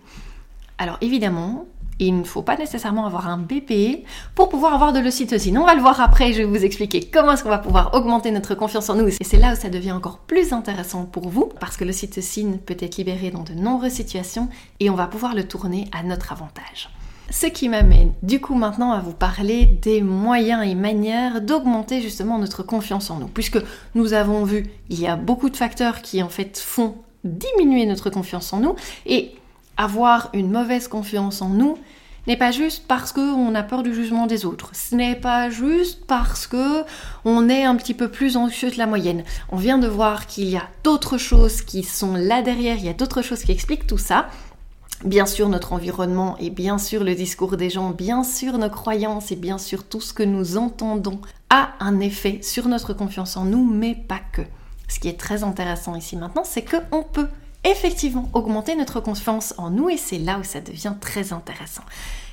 Alors 0.77 0.97
évidemment, 1.01 1.65
il 2.07 2.17
ne 2.17 2.23
faut 2.23 2.41
pas 2.41 2.57
nécessairement 2.57 3.05
avoir 3.05 3.27
un 3.27 3.37
bébé 3.37 4.03
pour 4.35 4.49
pouvoir 4.49 4.73
avoir 4.73 4.91
de 4.91 4.99
l'ocytocine. 4.99 5.57
On 5.57 5.65
va 5.65 5.75
le 5.75 5.81
voir 5.81 6.01
après, 6.01 6.33
je 6.33 6.39
vais 6.39 6.45
vous 6.45 6.65
expliquer 6.65 7.01
comment 7.01 7.33
est-ce 7.33 7.43
qu'on 7.43 7.49
va 7.49 7.59
pouvoir 7.59 7.93
augmenter 7.93 8.31
notre 8.31 8.55
confiance 8.55 8.89
en 8.89 8.95
nous. 8.95 9.07
Et 9.07 9.23
c'est 9.23 9.37
là 9.37 9.53
où 9.53 9.55
ça 9.55 9.69
devient 9.69 9.91
encore 9.91 10.17
plus 10.17 10.51
intéressant 10.51 11.05
pour 11.05 11.29
vous, 11.29 11.49
parce 11.59 11.77
que 11.77 11.85
l'ocytocine 11.85 12.57
peut 12.57 12.77
être 12.79 12.97
libérée 12.97 13.29
dans 13.29 13.43
de 13.43 13.53
nombreuses 13.53 13.91
situations 13.91 14.49
et 14.79 14.89
on 14.89 14.95
va 14.95 15.05
pouvoir 15.07 15.35
le 15.35 15.47
tourner 15.47 15.87
à 15.91 16.01
notre 16.01 16.31
avantage. 16.31 16.89
Ce 17.29 17.45
qui 17.45 17.69
m'amène 17.69 18.11
du 18.23 18.41
coup 18.41 18.55
maintenant 18.55 18.91
à 18.91 18.99
vous 18.99 19.13
parler 19.13 19.65
des 19.65 20.01
moyens 20.01 20.67
et 20.67 20.75
manières 20.75 21.39
d'augmenter 21.39 22.01
justement 22.01 22.39
notre 22.39 22.63
confiance 22.63 23.09
en 23.09 23.19
nous. 23.19 23.27
Puisque 23.27 23.59
nous 23.95 24.13
avons 24.13 24.43
vu, 24.43 24.65
il 24.89 24.99
y 24.99 25.07
a 25.07 25.15
beaucoup 25.15 25.49
de 25.49 25.55
facteurs 25.55 26.01
qui 26.01 26.21
en 26.23 26.29
fait 26.29 26.57
font 26.57 26.95
diminuer 27.23 27.85
notre 27.85 28.09
confiance 28.09 28.51
en 28.53 28.59
nous. 28.59 28.75
Et 29.05 29.31
avoir 29.77 30.29
une 30.33 30.51
mauvaise 30.51 30.87
confiance 30.87 31.41
en 31.41 31.49
nous 31.49 31.77
n'est 32.27 32.37
pas 32.37 32.51
juste 32.51 32.85
parce 32.87 33.11
qu'on 33.11 33.55
a 33.55 33.63
peur 33.63 33.83
du 33.83 33.93
jugement 33.93 34.27
des 34.27 34.45
autres. 34.45 34.71
Ce 34.73 34.95
n'est 34.95 35.15
pas 35.15 35.49
juste 35.49 36.05
parce 36.05 36.45
que 36.47 36.83
on 37.25 37.49
est 37.49 37.63
un 37.63 37.75
petit 37.75 37.93
peu 37.93 38.09
plus 38.09 38.37
anxieux 38.37 38.69
que 38.69 38.77
la 38.77 38.85
moyenne. 38.85 39.23
On 39.49 39.57
vient 39.57 39.79
de 39.79 39.87
voir 39.87 40.27
qu'il 40.27 40.49
y 40.49 40.57
a 40.57 40.67
d'autres 40.83 41.17
choses 41.17 41.61
qui 41.61 41.83
sont 41.83 42.15
là 42.15 42.41
derrière, 42.41 42.77
il 42.77 42.85
y 42.85 42.89
a 42.89 42.93
d'autres 42.93 43.21
choses 43.21 43.43
qui 43.43 43.51
expliquent 43.51 43.87
tout 43.87 43.97
ça. 43.97 44.29
Bien 45.03 45.25
sûr 45.25 45.49
notre 45.49 45.73
environnement 45.73 46.37
et 46.39 46.51
bien 46.51 46.77
sûr 46.77 47.03
le 47.03 47.15
discours 47.15 47.57
des 47.57 47.71
gens, 47.71 47.89
bien 47.89 48.23
sûr 48.23 48.59
nos 48.59 48.69
croyances 48.69 49.31
et 49.31 49.35
bien 49.35 49.57
sûr 49.57 49.83
tout 49.83 50.01
ce 50.01 50.13
que 50.13 50.21
nous 50.21 50.57
entendons 50.57 51.21
a 51.49 51.71
un 51.79 51.99
effet 51.99 52.39
sur 52.43 52.67
notre 52.67 52.93
confiance 52.93 53.35
en 53.35 53.45
nous, 53.45 53.65
mais 53.65 53.95
pas 53.95 54.21
que. 54.31 54.43
Ce 54.87 54.99
qui 54.99 55.07
est 55.07 55.19
très 55.19 55.43
intéressant 55.43 55.95
ici 55.95 56.17
maintenant, 56.17 56.43
c'est 56.43 56.63
qu'on 56.63 57.01
peut 57.01 57.29
effectivement 57.63 58.29
augmenter 58.33 58.75
notre 58.75 58.99
confiance 58.99 59.53
en 59.57 59.69
nous 59.69 59.89
et 59.89 59.97
c'est 59.97 60.17
là 60.17 60.39
où 60.39 60.43
ça 60.43 60.61
devient 60.61 60.95
très 60.99 61.33
intéressant. 61.33 61.83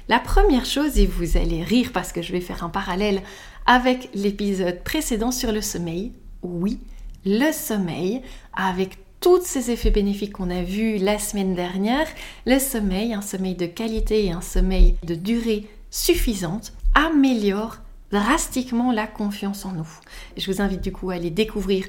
La 0.08 0.18
première 0.18 0.64
chose, 0.64 0.98
et 0.98 1.06
vous 1.06 1.36
allez 1.36 1.62
rire 1.62 1.90
parce 1.92 2.12
que 2.12 2.22
je 2.22 2.32
vais 2.32 2.40
faire 2.40 2.64
un 2.64 2.70
parallèle 2.70 3.22
avec 3.66 4.08
l'épisode 4.14 4.82
précédent 4.82 5.30
sur 5.30 5.52
le 5.52 5.60
sommeil, 5.60 6.12
oui, 6.42 6.80
le 7.26 7.52
sommeil, 7.52 8.22
avec 8.54 8.96
tous 9.20 9.42
ces 9.44 9.70
effets 9.70 9.90
bénéfiques 9.90 10.32
qu'on 10.32 10.50
a 10.50 10.62
vus 10.62 10.96
la 10.96 11.18
semaine 11.18 11.54
dernière, 11.54 12.06
le 12.46 12.58
sommeil, 12.58 13.12
un 13.12 13.20
sommeil 13.20 13.54
de 13.54 13.66
qualité 13.66 14.24
et 14.24 14.32
un 14.32 14.40
sommeil 14.40 14.94
de 15.02 15.14
durée 15.14 15.66
suffisante, 15.90 16.72
améliore 16.94 17.78
drastiquement 18.10 18.92
la 18.92 19.06
confiance 19.06 19.66
en 19.66 19.72
nous. 19.72 19.88
Je 20.36 20.50
vous 20.50 20.62
invite 20.62 20.80
du 20.80 20.92
coup 20.92 21.10
à 21.10 21.14
aller 21.14 21.30
découvrir 21.30 21.84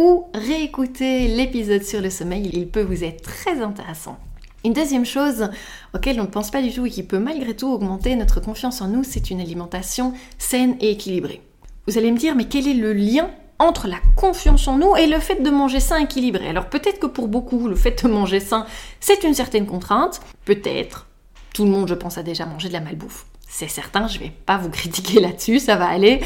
ou 0.00 0.24
réécouter 0.32 1.28
l'épisode 1.28 1.82
sur 1.82 2.00
le 2.00 2.08
sommeil, 2.08 2.48
il 2.54 2.68
peut 2.68 2.80
vous 2.80 3.04
être 3.04 3.20
très 3.20 3.60
intéressant. 3.60 4.18
Une 4.64 4.72
deuxième 4.72 5.04
chose 5.04 5.50
auquel 5.94 6.18
on 6.20 6.24
ne 6.24 6.28
pense 6.28 6.50
pas 6.50 6.62
du 6.62 6.72
tout 6.72 6.86
et 6.86 6.90
qui 6.90 7.02
peut 7.02 7.18
malgré 7.18 7.54
tout 7.54 7.70
augmenter 7.70 8.16
notre 8.16 8.40
confiance 8.40 8.80
en 8.80 8.88
nous, 8.88 9.04
c'est 9.04 9.30
une 9.30 9.42
alimentation 9.42 10.14
saine 10.38 10.76
et 10.80 10.92
équilibrée. 10.92 11.42
Vous 11.86 11.98
allez 11.98 12.10
me 12.12 12.16
dire, 12.16 12.34
mais 12.34 12.46
quel 12.46 12.66
est 12.66 12.74
le 12.74 12.94
lien 12.94 13.28
entre 13.58 13.88
la 13.88 13.98
confiance 14.16 14.66
en 14.68 14.78
nous 14.78 14.96
et 14.96 15.06
le 15.06 15.18
fait 15.20 15.42
de 15.42 15.50
manger 15.50 15.80
sain 15.80 15.98
équilibré? 15.98 16.48
Alors 16.48 16.70
peut-être 16.70 16.98
que 16.98 17.06
pour 17.06 17.28
beaucoup, 17.28 17.68
le 17.68 17.76
fait 17.76 18.02
de 18.02 18.08
manger 18.08 18.40
sain, 18.40 18.64
c'est 19.00 19.22
une 19.22 19.34
certaine 19.34 19.66
contrainte. 19.66 20.22
Peut-être. 20.46 21.08
Tout 21.52 21.66
le 21.66 21.70
monde, 21.70 21.88
je 21.88 21.94
pense, 21.94 22.16
a 22.16 22.22
déjà 22.22 22.46
mangé 22.46 22.68
de 22.68 22.72
la 22.72 22.80
malbouffe. 22.80 23.26
C'est 23.46 23.68
certain, 23.68 24.08
je 24.08 24.18
ne 24.18 24.24
vais 24.24 24.32
pas 24.46 24.56
vous 24.56 24.70
critiquer 24.70 25.20
là-dessus, 25.20 25.58
ça 25.58 25.76
va 25.76 25.88
aller. 25.88 26.22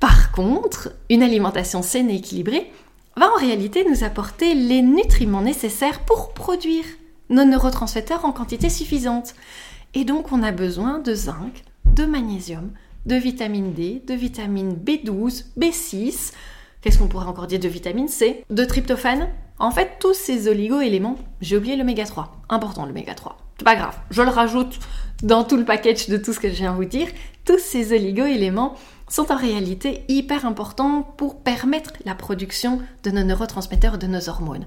Par 0.00 0.32
contre, 0.32 0.94
une 1.10 1.22
alimentation 1.22 1.82
saine 1.82 2.08
et 2.08 2.16
équilibrée 2.16 2.70
va 3.18 3.30
en 3.30 3.38
réalité 3.38 3.84
nous 3.88 4.04
apporter 4.04 4.54
les 4.54 4.82
nutriments 4.82 5.42
nécessaires 5.42 6.00
pour 6.04 6.32
produire 6.32 6.84
nos 7.30 7.44
neurotransmetteurs 7.44 8.24
en 8.24 8.32
quantité 8.32 8.70
suffisante. 8.70 9.34
Et 9.94 10.04
donc 10.04 10.32
on 10.32 10.42
a 10.42 10.52
besoin 10.52 10.98
de 10.98 11.14
zinc, 11.14 11.64
de 11.84 12.04
magnésium, 12.04 12.70
de 13.06 13.16
vitamine 13.16 13.72
D, 13.72 14.02
de 14.06 14.14
vitamine 14.14 14.74
B12, 14.74 15.44
B6, 15.58 16.32
qu'est-ce 16.80 16.98
qu'on 16.98 17.08
pourrait 17.08 17.26
encore 17.26 17.46
dire 17.46 17.58
de 17.58 17.68
vitamine 17.68 18.08
C, 18.08 18.44
de 18.50 18.64
tryptophane? 18.64 19.28
En 19.58 19.72
fait, 19.72 19.96
tous 19.98 20.14
ces 20.14 20.46
oligo-éléments, 20.46 21.16
j'ai 21.40 21.56
oublié 21.56 21.74
l'oméga 21.74 22.04
3. 22.04 22.42
Important 22.48 22.86
l'oméga 22.86 23.14
3. 23.14 23.36
C'est 23.58 23.64
pas 23.64 23.74
grave, 23.74 23.98
je 24.10 24.22
le 24.22 24.28
rajoute 24.28 24.78
dans 25.24 25.42
tout 25.42 25.56
le 25.56 25.64
package 25.64 26.08
de 26.08 26.16
tout 26.16 26.32
ce 26.32 26.38
que 26.38 26.48
je 26.48 26.54
viens 26.54 26.72
de 26.72 26.76
vous 26.76 26.84
dire. 26.84 27.08
Tous 27.44 27.58
ces 27.58 27.92
oligo-éléments 27.92 28.74
sont 29.08 29.32
en 29.32 29.36
réalité 29.36 30.04
hyper 30.08 30.46
importants 30.46 31.02
pour 31.16 31.40
permettre 31.40 31.92
la 32.04 32.14
production 32.14 32.80
de 33.04 33.10
nos 33.10 33.24
neurotransmetteurs 33.24 33.94
et 33.94 33.98
de 33.98 34.06
nos 34.06 34.28
hormones. 34.28 34.64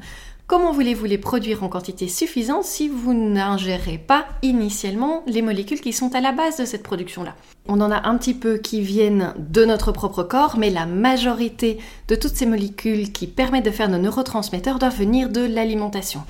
Comment 0.52 0.74
voulez-vous 0.74 1.06
les 1.06 1.18
produire 1.18 1.64
en 1.64 1.70
quantité 1.70 2.10
suffisante 2.10 2.66
si 2.66 2.90
vous 2.90 3.14
n'ingérez 3.14 3.98
pas 3.98 4.26
initialement 4.42 5.24
les 5.26 5.42
molécules 5.42 5.80
qui 5.80 5.94
sont 5.94 6.14
à 6.14 6.20
la 6.20 6.34
base 6.34 6.58
de 6.58 6.66
cette 6.66 6.84
production-là? 6.84 7.36
On 7.70 7.80
en 7.80 7.90
a 7.90 8.06
un 8.06 8.18
petit 8.18 8.34
peu 8.34 8.58
qui 8.58 8.82
viennent 8.82 9.34
de 9.38 9.64
notre 9.64 9.94
propre 9.94 10.24
corps, 10.24 10.58
mais 10.58 10.70
la 10.70 10.86
majorité 10.86 11.78
de 12.10 12.16
toutes 12.16 12.36
ces 12.36 12.46
molécules 12.46 13.14
qui 13.14 13.28
permettent 13.28 13.64
de 13.64 13.72
faire 13.72 13.88
nos 13.88 13.98
neurotransmetteurs 13.98 14.78
doivent 14.78 14.98
venir 14.98 15.30
de 15.30 15.40
l'alimentation. 15.40 16.22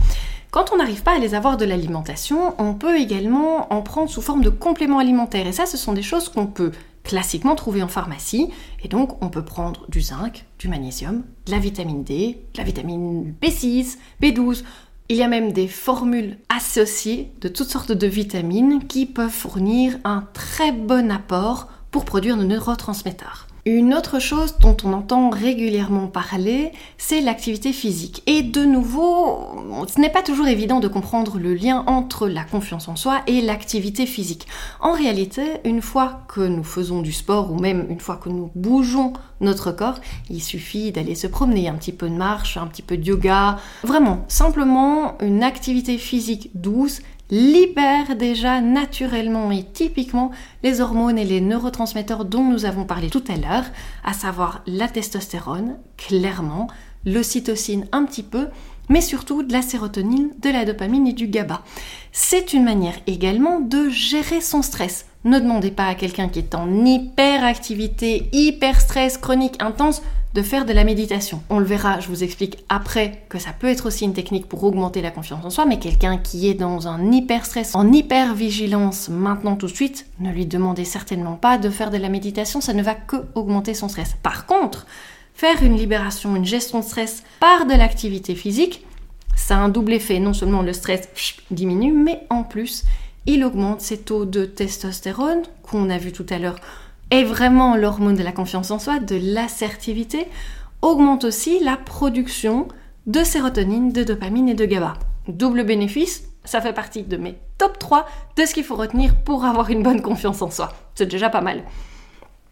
Quand 0.52 0.72
on 0.72 0.78
n'arrive 0.78 1.02
pas 1.02 1.16
à 1.16 1.20
les 1.20 1.34
avoir 1.34 1.58
de 1.58 1.66
l'alimentation, 1.66 2.54
on 2.60 2.74
peut 2.74 3.00
également 3.00 3.74
en 3.74 3.82
prendre 3.82 4.10
sous 4.10 4.22
forme 4.22 4.44
de 4.44 4.50
compléments 4.50 5.00
alimentaires. 5.00 5.48
Et 5.48 5.54
ça, 5.54 5.66
ce 5.66 5.78
sont 5.78 5.94
des 5.94 6.04
choses 6.04 6.30
qu'on 6.30 6.46
peut 6.46 6.74
classiquement 7.12 7.56
trouvé 7.56 7.84
en 7.84 7.90
pharmacie. 7.90 8.48
Et 8.82 8.88
donc, 8.88 9.22
on 9.22 9.28
peut 9.28 9.44
prendre 9.44 9.86
du 9.90 10.00
zinc, 10.00 10.46
du 10.60 10.70
magnésium, 10.70 11.24
de 11.46 11.52
la 11.52 11.60
vitamine 11.60 12.06
D, 12.06 12.42
de 12.54 12.58
la 12.58 12.64
vitamine 12.64 13.36
B6, 13.42 13.98
B12. 14.22 14.64
Il 15.10 15.18
y 15.18 15.22
a 15.22 15.28
même 15.28 15.52
des 15.52 15.68
formules 15.68 16.38
associées 16.48 17.34
de 17.42 17.50
toutes 17.50 17.68
sortes 17.68 17.92
de 17.92 18.08
vitamines 18.08 18.88
qui 18.88 19.06
peuvent 19.06 19.30
fournir 19.30 19.98
un 20.06 20.26
très 20.32 20.72
bon 20.72 21.12
apport 21.12 21.68
pour 21.92 22.06
produire 22.06 22.38
nos 22.38 22.46
neurotransmetteurs. 22.46 23.48
Une 23.66 23.94
autre 23.94 24.18
chose 24.18 24.56
dont 24.60 24.76
on 24.84 24.92
entend 24.94 25.30
régulièrement 25.30 26.08
parler, 26.08 26.72
c'est 26.98 27.22
l'activité 27.22 27.74
physique. 27.74 28.24
Et 28.26 28.42
de 28.42 28.66
nouveau, 28.66 29.38
ce 29.88 30.02
n'est 30.02 30.10
pas 30.10 30.24
toujours 30.24 30.48
évident 30.48 30.80
de 30.80 30.88
comprendre 30.88 31.38
le 31.38 31.54
lien 31.54 31.84
entre 31.86 32.28
la 32.28 32.44
confiance 32.44 32.88
en 32.88 32.96
soi 32.96 33.22
et 33.28 33.40
l'activité 33.40 34.08
physique. 34.08 34.48
En 34.80 34.94
réalité, 34.94 35.44
une 35.64 35.84
fois 35.84 36.22
que 36.28 36.42
nous 36.42 36.64
faisons 36.64 37.04
du 37.04 37.12
sport 37.14 37.52
ou 37.52 37.60
même 37.60 37.86
une 37.90 38.00
fois 38.00 38.16
que 38.16 38.30
nous 38.30 38.50
bougeons 38.56 39.14
notre 39.42 39.72
corps, 39.72 40.00
il 40.32 40.42
suffit 40.42 40.92
d'aller 40.92 41.14
se 41.14 41.28
promener, 41.28 41.68
un 41.68 41.76
petit 41.76 41.92
peu 41.92 42.10
de 42.10 42.16
marche, 42.16 42.58
un 42.58 42.66
petit 42.66 42.82
peu 42.82 42.98
de 42.98 43.04
yoga, 43.04 43.60
vraiment, 43.84 44.26
simplement 44.28 45.20
une 45.22 45.44
activité 45.44 46.00
physique 46.00 46.50
douce 46.56 47.02
libère 47.32 48.18
déjà 48.18 48.60
naturellement 48.60 49.52
et 49.52 49.64
typiquement 49.64 50.32
les 50.64 50.82
hormones 50.82 51.18
et 51.18 51.26
les 51.26 51.42
neurotransmetteurs 51.42 52.26
dont 52.26 52.44
nous 52.44 52.66
avons 52.66 52.84
parlé 52.84 53.10
tout 53.10 53.24
à 53.30 53.38
l'heure, 53.38 53.66
à 54.04 54.14
savoir 54.14 54.62
la 54.68 54.90
testostérone, 54.90 55.78
clairement, 55.98 56.68
l'ocytocine 57.06 57.88
un 57.94 58.04
petit 58.04 58.24
peu, 58.24 58.48
mais 58.90 59.02
surtout 59.02 59.44
de 59.44 59.54
la 59.54 59.62
sérotonine, 59.62 60.32
de 60.42 60.50
la 60.50 60.66
dopamine 60.66 61.08
et 61.08 61.14
du 61.14 61.28
GABA. 61.28 61.62
C'est 62.12 62.52
une 62.52 62.66
manière 62.66 63.00
également 63.08 63.62
de 63.62 63.90
gérer 63.90 64.42
son 64.42 64.62
stress. 64.62 65.06
Ne 65.24 65.40
demandez 65.40 65.72
pas 65.72 65.88
à 65.88 65.96
quelqu'un 65.96 66.28
qui 66.28 66.40
est 66.40 66.56
en 66.56 66.84
hyperactivité, 66.84 68.28
hyper 68.34 68.82
stress 68.82 69.18
chronique 69.18 69.62
intense 69.62 70.02
de 70.34 70.42
faire 70.42 70.66
de 70.66 70.74
la 70.74 70.84
méditation. 70.84 71.42
On 71.50 71.60
le 71.60 71.66
verra, 71.66 72.00
je 72.00 72.08
vous 72.08 72.24
explique 72.24 72.64
après 72.70 73.24
que 73.28 73.38
ça 73.38 73.52
peut 73.52 73.68
être 73.68 73.86
aussi 73.86 74.06
une 74.06 74.14
technique 74.14 74.48
pour 74.48 74.64
augmenter 74.64 75.02
la 75.02 75.12
confiance 75.12 75.44
en 75.44 75.50
soi, 75.50 75.66
mais 75.66 75.80
quelqu'un 75.80 76.18
qui 76.18 76.50
est 76.50 76.54
dans 76.54 76.88
un 76.88 77.12
hyper 77.12 77.46
stress, 77.46 77.76
en 77.76 77.92
hyper 77.92 78.34
vigilance 78.34 79.10
maintenant 79.10 79.56
tout 79.56 79.68
de 79.68 79.76
suite, 79.76 80.06
ne 80.20 80.32
lui 80.32 80.46
demandez 80.46 80.86
certainement 80.86 81.36
pas 81.36 81.58
de 81.58 81.70
faire 81.70 81.92
de 81.92 81.98
la 81.98 82.10
méditation, 82.10 82.62
ça 82.62 82.74
ne 82.74 82.84
va 82.84 82.96
que 82.96 83.18
augmenter 83.36 83.74
son 83.74 83.90
stress. 83.90 84.16
Par 84.24 84.46
contre, 84.46 84.86
faire 85.34 85.64
une 85.64 85.76
libération, 85.76 86.36
une 86.36 86.46
gestion 86.46 86.80
de 86.80 86.86
stress 86.86 87.24
par 87.40 87.66
de 87.66 87.74
l'activité 87.74 88.36
physique, 88.36 88.86
ça 89.36 89.58
a 89.58 89.60
un 89.60 89.70
double 89.70 89.94
effet. 89.94 90.20
Non 90.20 90.34
seulement 90.34 90.62
le 90.62 90.74
stress 90.74 91.10
diminue, 91.50 91.94
mais 91.94 92.24
en 92.30 92.44
plus, 92.44 92.84
il 93.26 93.44
augmente 93.44 93.82
ses 93.82 93.98
taux 93.98 94.26
de 94.26 94.46
testostérone 94.46 95.44
qu'on 95.64 95.90
a 95.90 95.98
vu 95.98 96.12
tout 96.12 96.26
à 96.30 96.40
l'heure 96.40 96.60
est 97.12 97.24
vraiment 97.24 97.76
l'hormone 97.76 98.16
de 98.16 98.24
la 98.24 98.32
confiance 98.32 98.72
en 98.72 98.80
soi, 98.80 99.00
de 99.00 99.20
l'assertivité, 99.22 100.28
augmente 100.82 101.26
aussi 101.26 101.64
la 101.64 101.78
production 101.78 102.68
de 103.06 103.24
sérotonine, 103.24 103.92
de 103.92 104.04
dopamine 104.04 104.50
et 104.50 104.56
de 104.56 104.66
GABA. 104.66 104.94
Double 105.28 105.64
bénéfice, 105.64 106.24
ça 106.44 106.62
fait 106.62 106.74
partie 106.74 107.04
de 107.04 107.18
mes 107.18 107.38
top 107.58 107.78
3 107.78 108.08
de 108.38 108.46
ce 108.46 108.54
qu'il 108.54 108.64
faut 108.64 108.76
retenir 108.76 109.16
pour 109.24 109.46
avoir 109.46 109.70
une 109.70 109.84
bonne 109.84 110.02
confiance 110.02 110.42
en 110.42 110.50
soi. 110.50 110.74
C'est 110.96 111.06
déjà 111.06 111.30
pas 111.30 111.42
mal. 111.42 111.64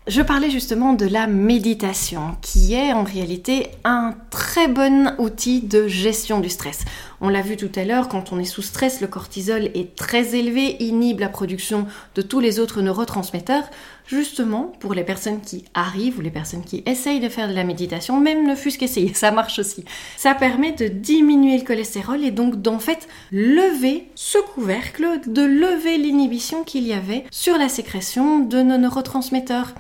Je 0.08 0.24
parlais 0.24 0.50
justement 0.50 0.94
de 0.94 1.06
la 1.06 1.28
méditation, 1.28 2.36
qui 2.42 2.74
est 2.74 2.94
en 2.94 3.04
réalité 3.04 3.68
un 3.84 4.16
très 4.32 4.68
bon 4.68 5.13
outil 5.20 5.62
de 5.62 5.88
gestion 5.88 6.39
du 6.39 6.50
stress. 6.50 6.84
On 7.22 7.30
l'a 7.30 7.44
vu 7.44 7.58
tout 7.58 7.70
à 7.75 7.84
l'heure, 7.84 8.10
quand 8.10 8.32
on 8.32 8.39
est 8.39 8.46
sous 8.46 8.63
stress, 8.63 9.01
le 9.01 9.08
cortisol 9.08 9.66
est 9.75 9.96
très 9.96 10.36
élevé, 10.36 10.82
inhibe 10.84 11.20
la 11.20 11.30
production 11.30 11.86
de 12.16 12.24
tous 12.24 12.39
les 12.39 12.60
autres 12.60 12.82
neurotransmetteurs. 12.82 13.70
Justement, 14.10 14.72
pour 14.80 14.96
les 14.96 15.04
personnes 15.04 15.39
qui 15.39 15.66
arrivent 15.75 16.18
ou 16.18 16.22
les 16.22 16.32
personnes 16.32 16.63
qui 16.63 16.82
essayent 16.88 17.20
de 17.20 17.30
faire 17.30 17.48
de 17.48 17.54
la 17.54 17.63
méditation, 17.63 18.20
même 18.20 18.48
ne 18.48 18.56
fût-ce 18.56 18.80
qu'essayer, 18.80 19.13
ça 19.13 19.30
marche 19.30 19.60
aussi. 19.60 19.86
Ça 20.18 20.34
permet 20.34 20.72
de 20.72 20.88
diminuer 20.88 21.60
le 21.60 21.63
cholestérol 21.63 22.24
et 22.24 22.32
donc 22.32 22.60
d'en 22.60 22.80
fait 22.80 23.08
lever 23.32 24.08
ce 24.16 24.39
couvercle, 24.56 25.06
de 25.28 25.44
lever 25.44 26.00
l'inhibition 26.00 26.63
qu'il 26.63 26.88
y 26.88 26.94
avait 26.94 27.25
sur 27.30 27.56
la 27.60 27.70
sécrétion 27.70 28.39
de 28.39 28.63
nos 28.63 28.78
neurotransmetteurs. 28.78 29.75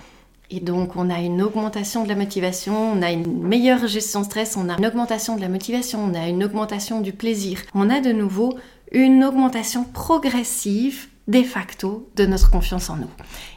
Et 0.51 0.59
donc, 0.59 0.95
on 0.95 1.09
a 1.09 1.19
une 1.21 1.41
augmentation 1.41 2.03
de 2.03 2.09
la 2.09 2.15
motivation, 2.15 2.93
on 2.93 3.01
a 3.01 3.11
une 3.11 3.41
meilleure 3.41 3.87
gestion 3.87 4.23
stress, 4.23 4.57
on 4.57 4.69
a 4.69 4.77
une 4.77 4.85
augmentation 4.85 5.37
de 5.37 5.41
la 5.41 5.49
motivation, 5.49 6.03
on 6.03 6.13
a 6.13 6.27
une 6.27 6.43
augmentation 6.43 7.01
du 7.01 7.13
plaisir. 7.13 7.61
On 7.73 7.89
a 7.89 7.99
de 7.99 8.11
nouveau 8.11 8.57
une 8.91 9.23
augmentation 9.23 9.83
progressive 9.83 11.07
de 11.29 11.43
facto 11.43 12.09
de 12.15 12.25
notre 12.25 12.49
confiance 12.49 12.89
en 12.89 12.95
nous. 12.95 13.09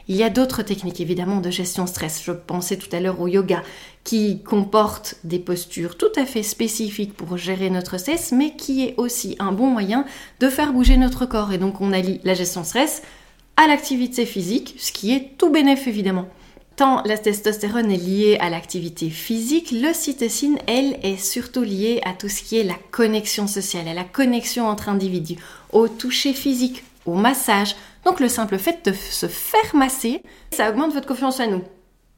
Il 0.07 0.15
y 0.15 0.23
a 0.23 0.29
d'autres 0.29 0.61
techniques 0.61 1.01
évidemment 1.01 1.41
de 1.41 1.49
gestion 1.49 1.87
stress. 1.87 2.21
Je 2.23 2.31
pensais 2.31 2.77
tout 2.77 2.95
à 2.95 2.99
l'heure 2.99 3.19
au 3.19 3.27
yoga 3.27 3.63
qui 4.03 4.43
comporte 4.43 5.15
des 5.23 5.39
postures 5.39 5.97
tout 5.97 6.11
à 6.15 6.25
fait 6.25 6.43
spécifiques 6.43 7.15
pour 7.15 7.35
gérer 7.35 7.71
notre 7.71 7.97
stress, 7.97 8.31
mais 8.31 8.55
qui 8.55 8.83
est 8.83 8.93
aussi 8.97 9.35
un 9.39 9.51
bon 9.51 9.67
moyen 9.67 10.05
de 10.39 10.49
faire 10.49 10.71
bouger 10.71 10.97
notre 10.97 11.25
corps. 11.25 11.51
Et 11.51 11.57
donc 11.57 11.81
on 11.81 11.93
allie 11.93 12.21
la 12.23 12.35
gestion 12.35 12.63
stress 12.63 13.01
à 13.57 13.67
l'activité 13.67 14.27
physique, 14.27 14.75
ce 14.77 14.91
qui 14.91 15.11
est 15.11 15.31
tout 15.39 15.49
bénéf 15.49 15.87
évidemment. 15.87 16.27
Tant 16.75 17.01
la 17.05 17.17
testostérone 17.17 17.91
est 17.91 17.97
liée 17.97 18.37
à 18.39 18.49
l'activité 18.51 19.09
physique, 19.09 19.71
l'ocytocine, 19.71 20.57
elle, 20.67 20.99
est 21.03 21.17
surtout 21.17 21.61
liée 21.61 22.01
à 22.03 22.13
tout 22.13 22.29
ce 22.29 22.41
qui 22.41 22.57
est 22.57 22.63
la 22.63 22.77
connexion 22.91 23.47
sociale, 23.47 23.87
à 23.87 23.93
la 23.93 24.03
connexion 24.03 24.67
entre 24.67 24.89
individus, 24.89 25.37
au 25.71 25.87
toucher 25.87 26.33
physique, 26.33 26.83
au 27.05 27.13
massage. 27.15 27.75
Donc 28.05 28.19
le 28.19 28.29
simple 28.29 28.57
fait 28.57 28.85
de 28.85 28.93
se 28.93 29.27
faire 29.27 29.75
masser, 29.75 30.23
ça 30.51 30.69
augmente 30.69 30.93
votre 30.93 31.07
confiance 31.07 31.39
en 31.39 31.47
nous. 31.47 31.63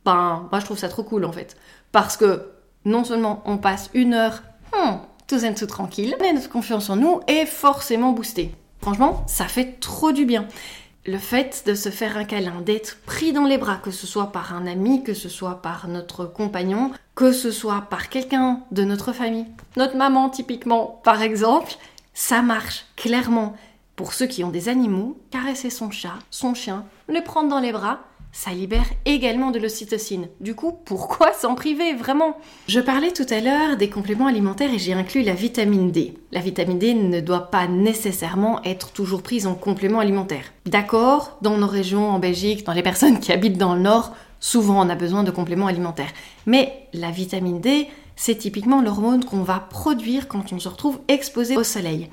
Ben, 0.03 0.47
moi 0.51 0.59
je 0.59 0.65
trouve 0.65 0.77
ça 0.77 0.89
trop 0.89 1.03
cool 1.03 1.25
en 1.25 1.31
fait. 1.31 1.55
Parce 1.91 2.17
que 2.17 2.51
non 2.85 3.03
seulement 3.03 3.41
on 3.45 3.57
passe 3.57 3.89
une 3.93 4.13
heure 4.13 4.43
hmm, 4.73 4.97
tout 5.27 5.39
zen 5.39 5.55
tout 5.55 5.65
tranquille, 5.65 6.15
mais 6.21 6.33
notre 6.33 6.49
confiance 6.49 6.89
en 6.89 6.95
nous 6.95 7.21
est 7.27 7.45
forcément 7.45 8.11
boostée. 8.11 8.51
Franchement, 8.81 9.23
ça 9.27 9.45
fait 9.45 9.79
trop 9.79 10.11
du 10.11 10.25
bien. 10.25 10.47
Le 11.07 11.17
fait 11.17 11.63
de 11.67 11.75
se 11.75 11.89
faire 11.89 12.17
un 12.17 12.25
câlin, 12.25 12.61
d'être 12.61 12.97
pris 13.05 13.31
dans 13.31 13.45
les 13.45 13.57
bras, 13.59 13.77
que 13.77 13.91
ce 13.91 14.07
soit 14.07 14.31
par 14.31 14.55
un 14.55 14.65
ami, 14.65 15.03
que 15.03 15.13
ce 15.13 15.29
soit 15.29 15.61
par 15.61 15.87
notre 15.87 16.25
compagnon, 16.25 16.91
que 17.13 17.31
ce 17.31 17.51
soit 17.51 17.81
par 17.89 18.09
quelqu'un 18.09 18.61
de 18.71 18.83
notre 18.83 19.13
famille, 19.13 19.45
notre 19.77 19.95
maman 19.95 20.29
typiquement 20.29 20.99
par 21.03 21.21
exemple, 21.21 21.73
ça 22.13 22.41
marche 22.41 22.85
clairement. 22.95 23.55
Pour 23.95 24.11
ceux 24.11 24.27
qui 24.27 24.43
ont 24.43 24.49
des 24.49 24.67
animaux, 24.67 25.17
caresser 25.31 25.69
son 25.69 25.89
chat, 25.89 26.19
son 26.29 26.53
chien, 26.53 26.83
le 27.07 27.23
prendre 27.23 27.47
dans 27.47 27.61
les 27.61 27.71
bras, 27.71 27.99
ça 28.33 28.51
libère 28.51 28.89
également 29.05 29.51
de 29.51 29.59
l'ocytocine. 29.59 30.27
Du 30.41 30.53
coup, 30.53 30.77
pourquoi 30.83 31.31
s'en 31.31 31.55
priver 31.55 31.93
vraiment? 31.93 32.35
Je 32.67 32.81
parlais 32.81 33.13
tout 33.13 33.25
à 33.29 33.39
l'heure 33.39 33.77
des 33.77 33.89
compléments 33.89 34.27
alimentaires 34.27 34.73
et 34.73 34.79
j'ai 34.79 34.91
inclus 34.91 35.21
la 35.21 35.33
vitamine 35.33 35.91
D. 35.91 36.13
La 36.33 36.41
vitamine 36.41 36.77
D 36.77 36.93
ne 36.93 37.21
doit 37.21 37.49
pas 37.49 37.67
nécessairement 37.67 38.61
être 38.65 38.91
toujours 38.91 39.23
prise 39.23 39.47
en 39.47 39.55
complément 39.55 39.99
alimentaire. 39.99 40.51
D'accord, 40.65 41.37
dans 41.41 41.57
nos 41.57 41.65
régions, 41.65 42.09
en 42.09 42.19
Belgique, 42.19 42.65
dans 42.65 42.73
les 42.73 42.83
personnes 42.83 43.21
qui 43.21 43.31
habitent 43.31 43.57
dans 43.57 43.75
le 43.75 43.81
nord, 43.81 44.13
souvent 44.41 44.85
on 44.85 44.89
a 44.89 44.95
besoin 44.95 45.23
de 45.23 45.31
compléments 45.31 45.67
alimentaires. 45.67 46.11
Mais 46.45 46.89
la 46.91 47.11
vitamine 47.11 47.61
D, 47.61 47.87
c'est 48.17 48.35
typiquement 48.35 48.81
l'hormone 48.81 49.23
qu'on 49.23 49.43
va 49.43 49.59
produire 49.59 50.27
quand 50.27 50.51
on 50.51 50.59
se 50.59 50.67
retrouve 50.67 50.99
exposé 51.07 51.55
au 51.55 51.63
soleil. 51.63 52.09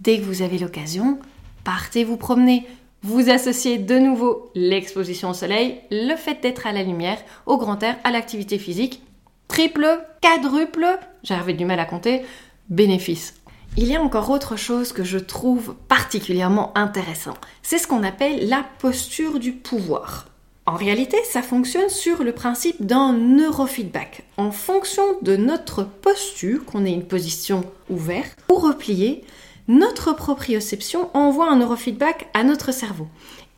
Dès 0.00 0.18
que 0.18 0.24
vous 0.24 0.42
avez 0.42 0.58
l'occasion, 0.58 1.18
partez 1.64 2.04
vous 2.04 2.16
promener. 2.16 2.66
Vous 3.02 3.30
associez 3.30 3.78
de 3.78 3.98
nouveau 3.98 4.50
l'exposition 4.54 5.30
au 5.30 5.34
soleil, 5.34 5.80
le 5.90 6.16
fait 6.16 6.42
d'être 6.42 6.66
à 6.66 6.72
la 6.72 6.82
lumière, 6.82 7.18
au 7.46 7.56
grand 7.56 7.82
air, 7.82 7.96
à 8.04 8.10
l'activité 8.10 8.58
physique. 8.58 9.02
Triple, 9.48 10.00
quadruple, 10.20 10.98
j'avais 11.22 11.54
du 11.54 11.64
mal 11.64 11.78
à 11.78 11.84
compter, 11.84 12.22
bénéfice. 12.68 13.34
Il 13.76 13.88
y 13.88 13.96
a 13.96 14.02
encore 14.02 14.30
autre 14.30 14.56
chose 14.56 14.92
que 14.92 15.04
je 15.04 15.18
trouve 15.18 15.74
particulièrement 15.88 16.76
intéressant. 16.76 17.34
C'est 17.62 17.78
ce 17.78 17.86
qu'on 17.86 18.02
appelle 18.02 18.48
la 18.48 18.64
posture 18.78 19.38
du 19.38 19.52
pouvoir. 19.52 20.28
En 20.64 20.74
réalité, 20.74 21.16
ça 21.30 21.42
fonctionne 21.42 21.88
sur 21.88 22.24
le 22.24 22.32
principe 22.32 22.84
d'un 22.84 23.12
neurofeedback. 23.12 24.24
En 24.36 24.50
fonction 24.50 25.04
de 25.22 25.36
notre 25.36 25.84
posture, 25.84 26.64
qu'on 26.64 26.84
ait 26.84 26.92
une 26.92 27.06
position 27.06 27.64
ouverte 27.88 28.36
ou 28.50 28.56
repliée, 28.56 29.24
notre 29.68 30.12
proprioception 30.12 31.10
envoie 31.14 31.50
un 31.50 31.56
neurofeedback 31.56 32.28
à 32.34 32.44
notre 32.44 32.72
cerveau. 32.72 33.08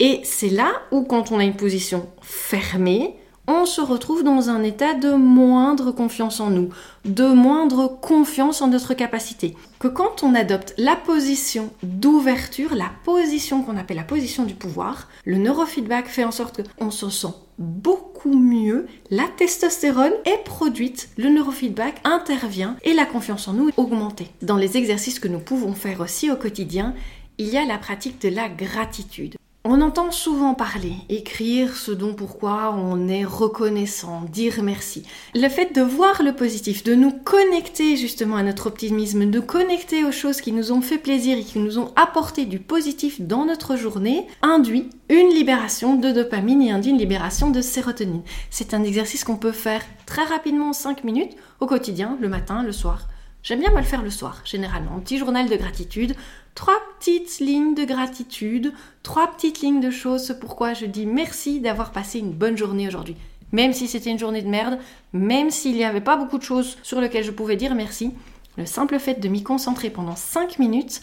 Et 0.00 0.20
c'est 0.24 0.48
là 0.48 0.70
où, 0.92 1.02
quand 1.02 1.32
on 1.32 1.38
a 1.38 1.44
une 1.44 1.56
position 1.56 2.08
fermée, 2.22 3.14
on 3.48 3.64
se 3.64 3.80
retrouve 3.80 4.22
dans 4.22 4.50
un 4.50 4.62
état 4.62 4.92
de 4.94 5.12
moindre 5.12 5.90
confiance 5.90 6.38
en 6.38 6.50
nous, 6.50 6.68
de 7.06 7.26
moindre 7.26 7.88
confiance 7.88 8.60
en 8.60 8.68
notre 8.68 8.92
capacité. 8.92 9.56
Que 9.78 9.88
quand 9.88 10.22
on 10.22 10.34
adopte 10.34 10.74
la 10.76 10.96
position 10.96 11.70
d'ouverture, 11.82 12.74
la 12.74 12.90
position 13.04 13.62
qu'on 13.62 13.78
appelle 13.78 13.96
la 13.96 14.02
position 14.02 14.44
du 14.44 14.54
pouvoir, 14.54 15.08
le 15.24 15.38
neurofeedback 15.38 16.06
fait 16.06 16.24
en 16.24 16.30
sorte 16.30 16.60
qu'on 16.78 16.90
se 16.90 17.08
sent 17.08 17.34
beaucoup 17.58 18.38
mieux, 18.38 18.86
la 19.10 19.26
testostérone 19.36 20.12
est 20.24 20.44
produite, 20.44 21.10
le 21.16 21.28
neurofeedback 21.28 22.00
intervient 22.04 22.76
et 22.82 22.94
la 22.94 23.04
confiance 23.04 23.48
en 23.48 23.52
nous 23.52 23.68
est 23.68 23.78
augmentée. 23.78 24.28
Dans 24.42 24.56
les 24.56 24.76
exercices 24.76 25.18
que 25.18 25.28
nous 25.28 25.40
pouvons 25.40 25.74
faire 25.74 26.00
aussi 26.00 26.30
au 26.30 26.36
quotidien, 26.36 26.94
il 27.38 27.48
y 27.48 27.56
a 27.56 27.64
la 27.64 27.78
pratique 27.78 28.20
de 28.20 28.28
la 28.28 28.48
gratitude. 28.48 29.36
On 29.70 29.82
entend 29.82 30.10
souvent 30.10 30.54
parler, 30.54 30.94
écrire 31.10 31.76
ce 31.76 31.92
dont 31.92 32.14
pourquoi 32.14 32.74
on 32.74 33.06
est 33.06 33.26
reconnaissant, 33.26 34.22
dire 34.22 34.62
merci. 34.62 35.02
Le 35.34 35.46
fait 35.50 35.74
de 35.74 35.82
voir 35.82 36.22
le 36.22 36.34
positif, 36.34 36.82
de 36.84 36.94
nous 36.94 37.10
connecter 37.10 37.98
justement 37.98 38.36
à 38.36 38.42
notre 38.42 38.68
optimisme, 38.68 39.30
de 39.30 39.40
connecter 39.40 40.06
aux 40.06 40.10
choses 40.10 40.40
qui 40.40 40.52
nous 40.52 40.72
ont 40.72 40.80
fait 40.80 40.96
plaisir 40.96 41.36
et 41.36 41.44
qui 41.44 41.58
nous 41.58 41.78
ont 41.78 41.92
apporté 41.96 42.46
du 42.46 42.58
positif 42.58 43.20
dans 43.20 43.44
notre 43.44 43.76
journée, 43.76 44.26
induit 44.40 44.88
une 45.10 45.28
libération 45.34 45.96
de 45.96 46.12
dopamine 46.12 46.62
et 46.62 46.70
induit 46.70 46.92
une 46.92 46.96
libération 46.96 47.50
de 47.50 47.60
sérotonine. 47.60 48.22
C'est 48.48 48.72
un 48.72 48.84
exercice 48.84 49.22
qu'on 49.22 49.36
peut 49.36 49.52
faire 49.52 49.82
très 50.06 50.24
rapidement 50.24 50.70
en 50.70 50.72
5 50.72 51.04
minutes 51.04 51.36
au 51.60 51.66
quotidien, 51.66 52.16
le 52.22 52.30
matin, 52.30 52.62
le 52.62 52.72
soir. 52.72 53.06
J'aime 53.48 53.60
bien 53.60 53.70
me 53.70 53.78
le 53.78 53.82
faire 53.82 54.02
le 54.02 54.10
soir, 54.10 54.42
généralement. 54.44 55.00
Petit 55.00 55.16
journal 55.16 55.48
de 55.48 55.56
gratitude, 55.56 56.14
trois 56.54 56.78
petites 56.98 57.38
lignes 57.38 57.74
de 57.74 57.86
gratitude, 57.86 58.74
trois 59.02 59.26
petites 59.26 59.62
lignes 59.62 59.80
de 59.80 59.90
choses 59.90 60.36
pourquoi 60.38 60.74
je 60.74 60.84
dis 60.84 61.06
merci 61.06 61.58
d'avoir 61.58 61.90
passé 61.90 62.18
une 62.18 62.32
bonne 62.32 62.58
journée 62.58 62.86
aujourd'hui. 62.86 63.16
Même 63.52 63.72
si 63.72 63.88
c'était 63.88 64.10
une 64.10 64.18
journée 64.18 64.42
de 64.42 64.50
merde, 64.50 64.78
même 65.14 65.50
s'il 65.50 65.76
n'y 65.76 65.84
avait 65.84 66.02
pas 66.02 66.18
beaucoup 66.18 66.36
de 66.36 66.42
choses 66.42 66.76
sur 66.82 67.00
lesquelles 67.00 67.24
je 67.24 67.30
pouvais 67.30 67.56
dire 67.56 67.74
merci, 67.74 68.12
le 68.58 68.66
simple 68.66 68.98
fait 68.98 69.18
de 69.18 69.28
m'y 69.28 69.42
concentrer 69.42 69.88
pendant 69.88 70.14
5 70.14 70.58
minutes, 70.58 71.00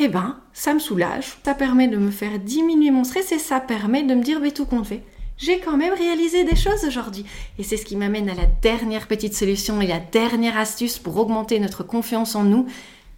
eh 0.00 0.08
ben, 0.08 0.38
ça 0.52 0.74
me 0.74 0.80
soulage, 0.80 1.38
ça 1.46 1.54
permet 1.54 1.88
de 1.88 1.96
me 1.96 2.10
faire 2.10 2.40
diminuer 2.40 2.90
mon 2.90 3.04
stress 3.04 3.32
et 3.32 3.38
ça 3.38 3.58
permet 3.58 4.02
de 4.02 4.14
me 4.14 4.22
dire, 4.22 4.38
mais 4.38 4.50
tout 4.50 4.66
compte 4.66 4.86
fait, 4.86 5.02
j'ai 5.42 5.58
quand 5.58 5.76
même 5.76 5.94
réalisé 5.94 6.44
des 6.44 6.56
choses 6.56 6.84
aujourd'hui. 6.86 7.24
Et 7.58 7.64
c'est 7.64 7.76
ce 7.76 7.84
qui 7.84 7.96
m'amène 7.96 8.30
à 8.30 8.34
la 8.34 8.46
dernière 8.46 9.08
petite 9.08 9.34
solution 9.34 9.80
et 9.80 9.86
la 9.86 9.98
dernière 9.98 10.56
astuce 10.56 10.98
pour 10.98 11.16
augmenter 11.16 11.58
notre 11.58 11.82
confiance 11.82 12.36
en 12.36 12.44
nous, 12.44 12.66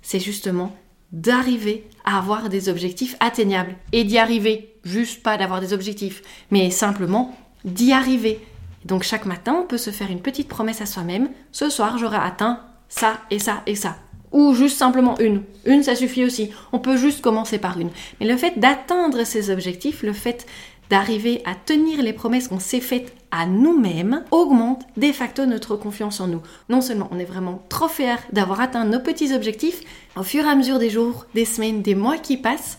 c'est 0.00 0.20
justement 0.20 0.74
d'arriver 1.12 1.86
à 2.04 2.18
avoir 2.18 2.48
des 2.48 2.68
objectifs 2.68 3.16
atteignables 3.20 3.76
et 3.92 4.04
d'y 4.04 4.18
arriver. 4.18 4.74
Juste 4.84 5.22
pas 5.22 5.36
d'avoir 5.36 5.60
des 5.60 5.72
objectifs, 5.72 6.22
mais 6.50 6.70
simplement 6.70 7.36
d'y 7.64 7.92
arriver. 7.92 8.40
Donc 8.84 9.02
chaque 9.02 9.26
matin, 9.26 9.60
on 9.62 9.66
peut 9.66 9.78
se 9.78 9.90
faire 9.90 10.10
une 10.10 10.20
petite 10.20 10.48
promesse 10.48 10.80
à 10.80 10.86
soi-même. 10.86 11.30
Ce 11.52 11.68
soir, 11.68 11.98
j'aurai 11.98 12.18
atteint 12.18 12.60
ça 12.88 13.18
et 13.30 13.38
ça 13.38 13.62
et 13.66 13.74
ça. 13.74 13.96
Ou 14.32 14.52
juste 14.52 14.76
simplement 14.76 15.16
une. 15.20 15.42
Une, 15.64 15.84
ça 15.84 15.94
suffit 15.94 16.24
aussi. 16.24 16.50
On 16.72 16.80
peut 16.80 16.96
juste 16.96 17.20
commencer 17.20 17.58
par 17.58 17.78
une. 17.78 17.90
Mais 18.18 18.26
le 18.26 18.36
fait 18.36 18.58
d'atteindre 18.58 19.24
ces 19.24 19.48
objectifs, 19.48 20.02
le 20.02 20.12
fait 20.12 20.46
d'arriver 20.90 21.42
à 21.44 21.54
tenir 21.54 22.02
les 22.02 22.12
promesses 22.12 22.48
qu'on 22.48 22.60
s'est 22.60 22.80
faites 22.80 23.14
à 23.30 23.46
nous-mêmes 23.46 24.24
augmente 24.30 24.84
de 24.96 25.10
facto 25.12 25.46
notre 25.46 25.76
confiance 25.76 26.20
en 26.20 26.28
nous. 26.28 26.42
Non 26.68 26.80
seulement 26.80 27.08
on 27.10 27.18
est 27.18 27.24
vraiment 27.24 27.62
trop 27.68 27.88
fiers 27.88 28.20
d'avoir 28.32 28.60
atteint 28.60 28.84
nos 28.84 29.00
petits 29.00 29.34
objectifs, 29.34 29.82
au 30.16 30.22
fur 30.22 30.44
et 30.44 30.48
à 30.48 30.54
mesure 30.54 30.78
des 30.78 30.90
jours, 30.90 31.26
des 31.34 31.44
semaines, 31.44 31.82
des 31.82 31.94
mois 31.94 32.18
qui 32.18 32.36
passent, 32.36 32.78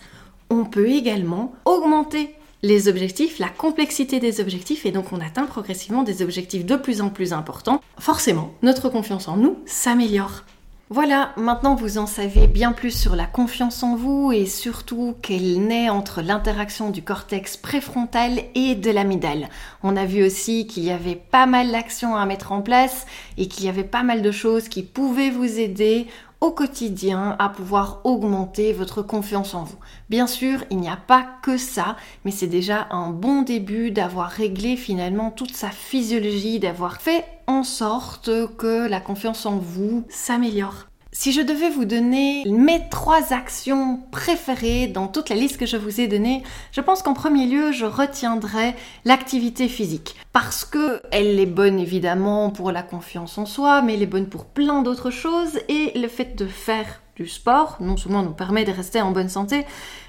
on 0.49 0.65
peut 0.65 0.87
également 0.87 1.53
augmenter 1.65 2.35
les 2.63 2.87
objectifs, 2.87 3.37
la 3.37 3.49
complexité 3.49 4.19
des 4.19 4.39
objectifs, 4.39 4.85
et 4.85 4.91
donc 4.91 5.11
on 5.11 5.21
atteint 5.21 5.45
progressivement 5.45 6.03
des 6.03 6.21
objectifs 6.23 6.65
de 6.65 6.75
plus 6.75 7.01
en 7.01 7.09
plus 7.09 7.31
importants. 7.31 7.81
Forcément, 7.99 8.53
notre 8.63 8.89
confiance 8.89 9.27
en 9.27 9.37
nous 9.37 9.57
s'améliore. 9.65 10.43
Voilà, 10.91 11.33
maintenant 11.35 11.73
vous 11.73 11.97
en 11.97 12.05
savez 12.05 12.45
bien 12.45 12.71
plus 12.71 12.91
sur 12.91 13.15
la 13.15 13.25
confiance 13.25 13.81
en 13.81 13.95
vous 13.95 14.31
et 14.31 14.45
surtout 14.45 15.15
qu'elle 15.23 15.65
naît 15.65 15.89
entre 15.89 16.21
l'interaction 16.21 16.91
du 16.91 17.01
cortex 17.01 17.57
préfrontal 17.57 18.43
et 18.53 18.75
de 18.75 18.91
l'amygdale. 18.91 19.49
On 19.81 19.97
a 19.97 20.05
vu 20.05 20.23
aussi 20.23 20.67
qu'il 20.67 20.83
y 20.83 20.91
avait 20.91 21.15
pas 21.15 21.47
mal 21.47 21.71
d'actions 21.71 22.15
à 22.15 22.27
mettre 22.27 22.51
en 22.51 22.61
place 22.61 23.07
et 23.39 23.47
qu'il 23.47 23.65
y 23.65 23.69
avait 23.69 23.83
pas 23.83 24.03
mal 24.03 24.21
de 24.21 24.29
choses 24.29 24.69
qui 24.69 24.83
pouvaient 24.83 25.31
vous 25.31 25.57
aider 25.57 26.05
au 26.41 26.51
quotidien 26.51 27.35
à 27.39 27.49
pouvoir 27.49 28.01
augmenter 28.03 28.73
votre 28.73 29.01
confiance 29.01 29.53
en 29.53 29.63
vous. 29.63 29.77
Bien 30.09 30.27
sûr, 30.27 30.63
il 30.69 30.77
n'y 30.77 30.89
a 30.89 30.97
pas 30.97 31.25
que 31.41 31.57
ça, 31.57 31.95
mais 32.23 32.31
c'est 32.31 32.47
déjà 32.47 32.87
un 32.91 33.09
bon 33.09 33.41
début 33.41 33.91
d'avoir 33.91 34.29
réglé 34.29 34.77
finalement 34.77 35.31
toute 35.31 35.55
sa 35.55 35.69
physiologie, 35.69 36.59
d'avoir 36.59 37.01
fait 37.01 37.25
en 37.47 37.63
sorte 37.63 38.29
que 38.57 38.87
la 38.87 38.99
confiance 38.99 39.45
en 39.45 39.57
vous 39.57 40.05
s'améliore. 40.09 40.87
Si 41.17 41.31
je 41.31 41.39
devais 41.39 41.69
vous 41.69 41.85
donner 41.85 42.43
mes 42.45 42.89
trois 42.89 43.31
actions 43.31 44.01
préférées 44.11 44.87
dans 44.87 45.07
toute 45.07 45.29
la 45.29 45.37
liste 45.37 45.55
que 45.55 45.65
je 45.65 45.77
vous 45.77 46.01
ai 46.01 46.09
donnée, 46.09 46.43
je 46.73 46.81
pense 46.81 47.01
qu'en 47.01 47.13
premier 47.13 47.47
lieu, 47.47 47.71
je 47.71 47.85
retiendrai 47.85 48.75
l'activité 49.05 49.69
physique. 49.69 50.17
Parce 50.33 50.65
que 50.65 51.01
elle 51.13 51.39
est 51.39 51.45
bonne 51.45 51.79
évidemment 51.79 52.49
pour 52.49 52.73
la 52.73 52.83
confiance 52.83 53.37
en 53.37 53.45
soi, 53.45 53.81
mais 53.81 53.93
elle 53.93 54.01
est 54.01 54.07
bonne 54.07 54.27
pour 54.27 54.43
plein 54.43 54.81
d'autres 54.81 55.09
choses. 55.09 55.57
Et 55.69 55.97
le 55.97 56.09
fait 56.09 56.35
de 56.35 56.47
faire 56.47 57.01
du 57.15 57.29
sport, 57.29 57.77
non 57.79 57.95
seulement 57.95 58.21
nous 58.21 58.33
permet 58.33 58.65
de 58.65 58.73
rester 58.73 59.01
en 59.01 59.11
bonne 59.11 59.29
santé, 59.29 59.65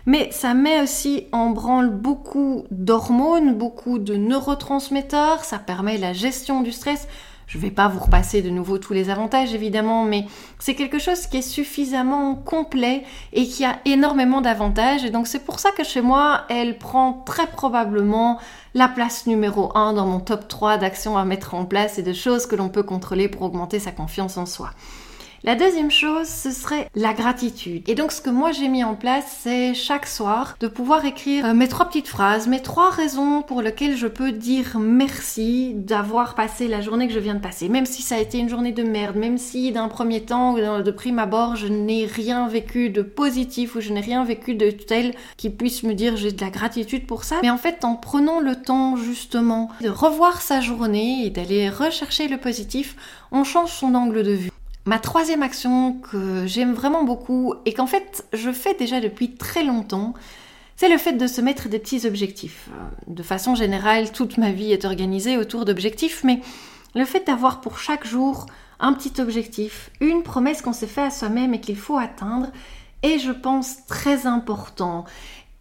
mais 0.07 0.33
ça 0.33 0.55
met 0.55 0.83
aussi 0.83 1.29
en 1.31 1.51
branle 1.51 1.89
beaucoup 1.89 2.65
d'hormones, 2.73 3.55
beaucoup 3.55 4.01
de 4.01 4.17
neurotransmetteurs, 4.17 5.45
ça 5.45 5.61
permet 5.61 5.99
la 5.99 6.13
gestion 6.13 6.63
du 6.63 6.73
stress. 6.73 7.07
Je 7.47 7.59
ne 7.59 7.63
vais 7.63 7.71
pas 7.71 7.87
vous 7.87 8.01
repasser 8.01 8.43
de 8.43 8.51
nouveau 8.51 8.79
tous 8.79 8.93
les 8.93 9.09
avantages 9.09 9.55
évidemment, 9.55 10.05
mais 10.05 10.27
c'est 10.59 10.75
quelque 10.75 10.99
chose 10.99 11.27
qui 11.27 11.39
est 11.39 11.43
suffisamment 11.43 12.35
complet 12.35 13.05
et 13.33 13.47
qui 13.47 13.65
a 13.65 13.79
énormément 13.85 14.41
d'avantages. 14.41 15.05
Et 15.05 15.11
donc 15.11 15.29
c'est 15.29 15.45
pour 15.45 15.61
ça 15.61 15.71
que 15.71 15.85
chez 15.85 16.01
moi, 16.01 16.43
elle 16.49 16.77
prend 16.77 17.13
très 17.25 17.47
probablement 17.47 18.41
la 18.75 18.89
place 18.89 19.27
numéro 19.27 19.71
1 19.77 19.93
dans 19.93 20.07
mon 20.07 20.19
top 20.19 20.49
3 20.49 20.79
d'actions 20.79 21.17
à 21.17 21.25
mettre 21.25 21.55
en 21.55 21.65
place 21.65 21.99
et 21.99 22.03
de 22.03 22.13
choses 22.13 22.47
que 22.47 22.57
l'on 22.57 22.69
peut 22.69 22.83
contrôler 22.83 23.29
pour 23.29 23.43
augmenter 23.43 23.79
sa 23.79 23.93
confiance 23.93 24.37
en 24.37 24.47
soi. 24.47 24.71
La 25.45 25.55
deuxième 25.55 25.91
chose, 25.91 26.27
ce 26.27 26.51
serait 26.51 26.89
la 26.95 27.13
gratitude. 27.13 27.89
Et 27.89 27.95
donc 27.95 28.11
ce 28.11 28.21
que 28.21 28.31
moi 28.31 28.53
j'ai 28.53 28.69
mis 28.69 28.83
en 28.85 28.95
place, 28.95 29.25
c'est 29.43 29.75
chaque 29.75 30.07
soir 30.07 30.57
de 30.61 30.67
pouvoir 30.67 31.05
écrire 31.05 31.47
euh, 31.47 31.55
mes 31.55 31.69
trois 31.69 31.87
petites 31.87 32.09
phrases, 32.09 32.49
mes 32.49 32.63
trois 32.63 32.91
raisons 32.91 33.43
pour 33.43 33.61
lesquelles 33.61 33.97
je 33.97 34.07
peux 34.07 34.33
dire 34.33 34.79
merci 34.79 35.73
d'avoir 35.75 36.35
passé 36.35 36.69
la 36.69 36.81
journée 36.81 37.07
que 37.07 37.13
je 37.13 37.19
viens 37.19 37.35
de 37.35 37.41
passer. 37.41 37.69
Même 37.69 37.87
si 37.87 38.03
ça 38.03 38.17
a 38.17 38.19
été 38.19 38.39
une 38.39 38.49
journée 38.49 38.73
de 38.73 38.83
merde, 38.83 39.17
même 39.17 39.37
si 39.37 39.73
d'un 39.73 39.89
premier 39.89 40.23
temps 40.23 40.55
ou 40.55 40.83
de 40.83 40.91
prime 40.91 41.19
abord, 41.19 41.55
je 41.55 41.67
n'ai 41.67 42.07
rien 42.07 42.49
vécu 42.49 42.89
de 42.89 43.03
positif 43.03 43.77
ou 43.77 43.81
je 43.81 43.93
n'ai 43.93 44.01
rien 44.01 44.25
vécu 44.25 44.55
de 44.55 44.71
tel 44.71 45.15
qui 45.37 45.51
puisse 45.51 45.83
me 45.83 45.95
dire 45.95 46.17
j'ai 46.17 46.33
de 46.33 46.41
la 46.41 46.51
gratitude 46.51 47.07
pour 47.07 47.25
ça. 47.25 47.37
Mais 47.43 47.51
en 47.51 47.59
fait, 47.59 47.85
en 47.85 47.95
prenant 47.95 48.41
le 48.41 48.57
temps 48.57 48.97
justement 48.97 49.69
de 49.83 49.91
revoir 49.91 50.41
sa 50.41 50.61
journée 50.61 51.27
et 51.27 51.31
d'aller 51.31 51.69
rechercher 51.69 52.29
le 52.29 52.39
positif, 52.39 52.97
on 53.33 53.45
change 53.45 53.71
son 53.71 53.95
angle 53.95 54.23
de 54.23 54.33
vue. 54.33 54.51
Ma 54.87 55.01
troisième 55.01 55.43
action 55.43 55.95
que 55.95 56.47
j'aime 56.47 56.73
vraiment 56.73 57.03
beaucoup 57.03 57.55
et 57.65 57.75
qu'en 57.75 57.89
fait 57.89 58.25
je 58.33 58.53
fais 58.53 58.75
déjà 58.75 59.01
depuis 59.01 59.35
très 59.35 59.65
longtemps, 59.65 60.15
c'est 60.77 60.89
le 60.89 60.97
fait 60.97 61.15
de 61.15 61.27
se 61.27 61.41
mettre 61.41 61.69
des 61.69 61.81
petits 61.81 62.07
objectifs. 62.07 62.71
De 63.09 63.25
façon 63.25 63.57
générale, 63.57 64.13
toute 64.13 64.39
ma 64.39 64.53
vie 64.53 64.73
est 64.73 64.85
organisée 64.85 65.39
autour 65.39 65.65
d'objectifs, 65.65 66.23
mais 66.23 66.41
le 66.95 67.05
fait 67.05 67.27
d'avoir 67.27 67.61
pour 67.61 67.81
chaque 67.81 68.07
jour 68.07 68.47
un 68.79 68.93
petit 68.93 69.21
objectif, 69.21 69.91
une 70.01 70.23
promesse 70.23 70.63
qu'on 70.63 70.73
s'est 70.73 70.87
fait 70.87 71.03
à 71.03 71.11
soi-même 71.11 71.53
et 71.53 71.61
qu'il 71.61 71.77
faut 71.77 71.97
atteindre, 71.97 72.53
est, 73.03 73.19
je 73.19 73.33
pense, 73.33 73.87
très 73.87 74.27
important. 74.27 75.05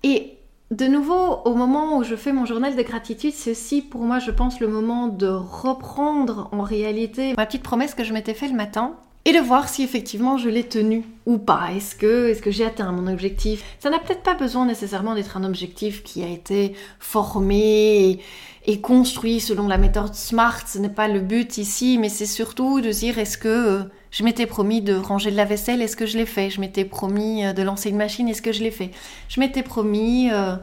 Et 0.04 0.38
de 0.70 0.86
nouveau, 0.86 1.40
au 1.46 1.56
moment 1.56 1.98
où 1.98 2.04
je 2.04 2.16
fais 2.16 2.32
mon 2.32 2.46
journal 2.46 2.76
de 2.76 2.82
gratitude, 2.84 3.34
c'est 3.34 3.52
aussi 3.52 3.82
pour 3.82 4.02
moi, 4.02 4.20
je 4.20 4.32
pense, 4.32 4.60
le 4.60 4.68
moment 4.68 5.08
de 5.08 5.28
reprendre 5.28 6.50
en 6.52 6.62
réalité 6.62 7.34
ma 7.38 7.46
petite 7.46 7.64
promesse 7.64 7.96
que 7.96 8.04
je 8.04 8.14
m'étais 8.14 8.34
fait 8.34 8.50
le 8.50 8.56
matin 8.56 8.96
et 9.26 9.34
de 9.34 9.40
voir 9.40 9.68
si 9.68 9.84
effectivement 9.84 10.38
je 10.38 10.50
l'ai 10.50 10.64
tenu 10.64 11.04
ou 11.26 11.40
pas. 11.40 11.70
Est-ce 11.76 11.96
que, 11.96 12.30
est-ce 12.30 12.42
que 12.42 12.52
j'ai 12.52 12.64
atteint 12.64 12.92
mon 12.92 13.12
objectif? 13.12 13.64
Ça 13.80 13.90
n'a 13.90 13.98
peut-être 13.98 14.22
pas 14.22 14.36
besoin 14.36 14.68
nécessairement 14.68 15.16
d'être 15.16 15.36
un 15.36 15.44
objectif 15.44 16.04
qui 16.04 16.24
a 16.24 16.30
été 16.30 16.74
formé 17.00 18.20
et, 18.68 18.82
construit 18.82 19.40
selon 19.40 19.68
la 19.68 19.80
méthode 19.80 20.14
SMART. 20.14 20.68
Ce 20.68 20.78
n'est 20.78 20.90
pas 20.90 21.08
le 21.08 21.22
but 21.22 21.58
ici, 21.58 21.98
mais 22.00 22.10
c'est 22.10 22.28
surtout 22.28 22.82
de 22.82 22.92
dire 22.92 23.18
est-ce 23.18 23.40
que 23.40 23.48
euh, 23.48 23.84
je 24.12 24.24
m'étais 24.24 24.46
promis 24.46 24.82
de 24.82 24.96
ranger 24.96 25.32
de 25.32 25.38
la 25.38 25.46
vaisselle, 25.46 25.82
est-ce 25.82 25.96
que 25.96 26.06
je 26.06 26.18
l'ai 26.18 26.28
fait? 26.28 26.52
Je 26.52 26.62
m'étais 26.62 26.86
promis 26.86 27.46
euh, 27.46 27.54
de 27.54 27.64
lancer 27.64 27.90
une 27.90 27.98
machine, 27.98 28.30
est-ce 28.30 28.44
que 28.44 28.52
je 28.52 28.62
l'ai 28.62 28.72
fait? 28.72 28.92
Je 29.28 29.40
m'étais 29.40 29.64
promis 29.64 30.30
euh, 30.32 30.56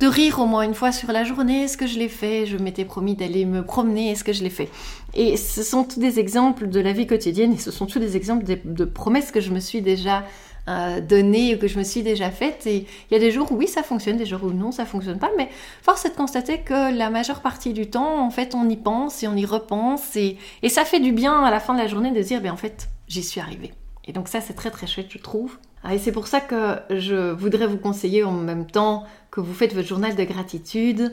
de 0.00 0.06
rire 0.06 0.40
au 0.40 0.46
moins 0.46 0.62
une 0.62 0.74
fois 0.74 0.92
sur 0.92 1.12
la 1.12 1.24
journée, 1.24 1.64
est-ce 1.64 1.76
que 1.76 1.86
je 1.86 1.98
l'ai 1.98 2.08
fait? 2.08 2.46
Je 2.46 2.56
m'étais 2.56 2.86
promis 2.86 3.14
d'aller 3.14 3.44
me 3.44 3.62
promener, 3.62 4.10
est-ce 4.10 4.24
que 4.24 4.32
je 4.32 4.42
l'ai 4.42 4.50
fait? 4.50 4.70
Et 5.12 5.36
ce 5.36 5.62
sont 5.62 5.84
tous 5.84 6.00
des 6.00 6.18
exemples 6.18 6.68
de 6.68 6.80
la 6.80 6.92
vie 6.92 7.06
quotidienne 7.06 7.52
et 7.52 7.58
ce 7.58 7.70
sont 7.70 7.84
tous 7.84 7.98
des 7.98 8.16
exemples 8.16 8.44
de, 8.64 8.84
promesses 8.86 9.30
que 9.30 9.42
je 9.42 9.50
me 9.52 9.60
suis 9.60 9.82
déjà 9.82 10.24
euh, 10.68 11.02
données 11.02 11.54
ou 11.54 11.58
que 11.58 11.68
je 11.68 11.78
me 11.78 11.84
suis 11.84 12.02
déjà 12.02 12.30
faites. 12.30 12.66
Et 12.66 12.86
il 13.10 13.12
y 13.12 13.16
a 13.16 13.18
des 13.18 13.30
jours 13.30 13.52
où 13.52 13.56
oui, 13.56 13.68
ça 13.68 13.82
fonctionne, 13.82 14.16
des 14.16 14.24
jours 14.24 14.42
où 14.42 14.52
non, 14.52 14.72
ça 14.72 14.86
fonctionne 14.86 15.18
pas. 15.18 15.30
Mais 15.36 15.50
force 15.82 16.06
est 16.06 16.10
de 16.10 16.16
constater 16.16 16.60
que 16.60 16.96
la 16.96 17.10
majeure 17.10 17.42
partie 17.42 17.74
du 17.74 17.90
temps, 17.90 18.24
en 18.24 18.30
fait, 18.30 18.54
on 18.54 18.70
y 18.70 18.76
pense 18.76 19.22
et 19.22 19.28
on 19.28 19.36
y 19.36 19.44
repense. 19.44 20.16
Et, 20.16 20.38
et 20.62 20.70
ça 20.70 20.86
fait 20.86 21.00
du 21.00 21.12
bien 21.12 21.44
à 21.44 21.50
la 21.50 21.60
fin 21.60 21.74
de 21.74 21.78
la 21.78 21.88
journée 21.88 22.10
de 22.10 22.22
dire, 22.22 22.40
ben 22.40 22.52
en 22.52 22.56
fait, 22.56 22.88
j'y 23.06 23.22
suis 23.22 23.40
arrivée. 23.40 23.72
Et 24.06 24.12
donc 24.12 24.28
ça, 24.28 24.40
c'est 24.40 24.54
très 24.54 24.70
très 24.70 24.86
chouette, 24.86 25.08
je 25.10 25.18
trouve. 25.18 25.58
Ah, 25.82 25.94
et 25.94 25.98
c'est 25.98 26.12
pour 26.12 26.26
ça 26.26 26.40
que 26.40 26.76
je 26.90 27.32
voudrais 27.32 27.66
vous 27.66 27.78
conseiller 27.78 28.22
en 28.22 28.32
même 28.32 28.66
temps 28.66 29.04
que 29.30 29.40
vous 29.40 29.54
faites 29.54 29.74
votre 29.74 29.88
journal 29.88 30.14
de 30.14 30.24
gratitude, 30.24 31.12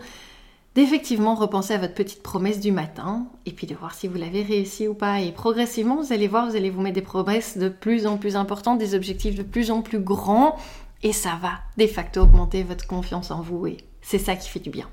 d'effectivement 0.75 1.35
repenser 1.35 1.73
à 1.73 1.77
votre 1.77 1.93
petite 1.93 2.21
promesse 2.21 2.59
du 2.59 2.71
matin 2.71 3.27
et 3.45 3.51
puis 3.51 3.65
de 3.65 3.75
voir 3.75 3.93
si 3.93 4.07
vous 4.07 4.17
l'avez 4.17 4.43
réussi 4.43 4.87
ou 4.87 4.93
pas. 4.93 5.21
Et 5.21 5.31
progressivement, 5.31 6.01
vous 6.01 6.13
allez 6.13 6.27
voir, 6.27 6.49
vous 6.49 6.55
allez 6.55 6.69
vous 6.69 6.81
mettre 6.81 6.95
des 6.95 7.01
promesses 7.01 7.57
de 7.57 7.69
plus 7.69 8.05
en 8.05 8.17
plus 8.17 8.35
importantes, 8.35 8.77
des 8.77 8.93
objectifs 8.93 9.35
de 9.35 9.43
plus 9.43 9.71
en 9.71 9.81
plus 9.81 9.99
grands 9.99 10.57
et 11.03 11.13
ça 11.13 11.39
va 11.41 11.51
de 11.77 11.87
facto 11.87 12.21
augmenter 12.21 12.63
votre 12.63 12.87
confiance 12.87 13.31
en 13.31 13.41
vous 13.41 13.67
et 13.67 13.77
c'est 14.01 14.19
ça 14.19 14.35
qui 14.35 14.49
fait 14.49 14.59
du 14.59 14.69
bien. 14.69 14.87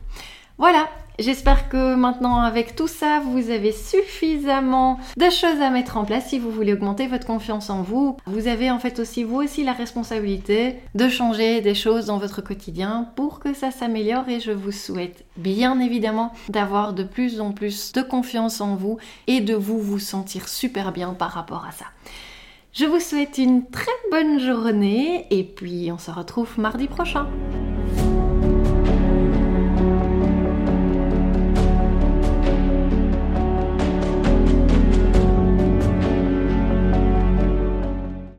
Voilà, 0.56 0.88
j'espère 1.18 1.68
que 1.68 1.96
maintenant 1.96 2.40
avec 2.40 2.76
tout 2.76 2.86
ça, 2.86 3.20
vous 3.20 3.50
avez 3.50 3.72
suffisamment 3.72 5.00
de 5.16 5.28
choses 5.28 5.60
à 5.60 5.70
mettre 5.70 5.96
en 5.96 6.04
place 6.04 6.28
si 6.28 6.38
vous 6.38 6.52
voulez 6.52 6.72
augmenter 6.72 7.08
votre 7.08 7.26
confiance 7.26 7.70
en 7.70 7.82
vous. 7.82 8.16
Vous 8.26 8.46
avez 8.46 8.70
en 8.70 8.78
fait 8.78 9.00
aussi 9.00 9.24
vous 9.24 9.42
aussi 9.42 9.64
la 9.64 9.72
responsabilité 9.72 10.76
de 10.94 11.08
changer 11.08 11.60
des 11.60 11.74
choses 11.74 12.06
dans 12.06 12.18
votre 12.18 12.40
quotidien 12.40 13.08
pour 13.16 13.40
que 13.40 13.52
ça 13.52 13.72
s'améliore 13.72 14.28
et 14.28 14.38
je 14.38 14.52
vous 14.52 14.70
souhaite 14.70 15.24
bien 15.36 15.80
évidemment 15.80 16.32
d'avoir 16.48 16.92
de 16.92 17.02
plus 17.02 17.40
en 17.40 17.50
plus 17.50 17.90
de 17.92 18.02
confiance 18.02 18.60
en 18.60 18.76
vous 18.76 18.98
et 19.26 19.40
de 19.40 19.54
vous 19.54 19.80
vous 19.80 19.98
sentir 19.98 20.48
super 20.48 20.92
bien 20.92 21.14
par 21.14 21.32
rapport 21.32 21.66
à 21.68 21.72
ça. 21.72 21.86
Je 22.72 22.84
vous 22.84 23.00
souhaite 23.00 23.38
une 23.38 23.66
très 23.66 23.90
bonne 24.12 24.38
journée 24.38 25.26
et 25.30 25.42
puis 25.42 25.90
on 25.92 25.98
se 25.98 26.12
retrouve 26.12 26.58
mardi 26.58 26.86
prochain. 26.86 27.26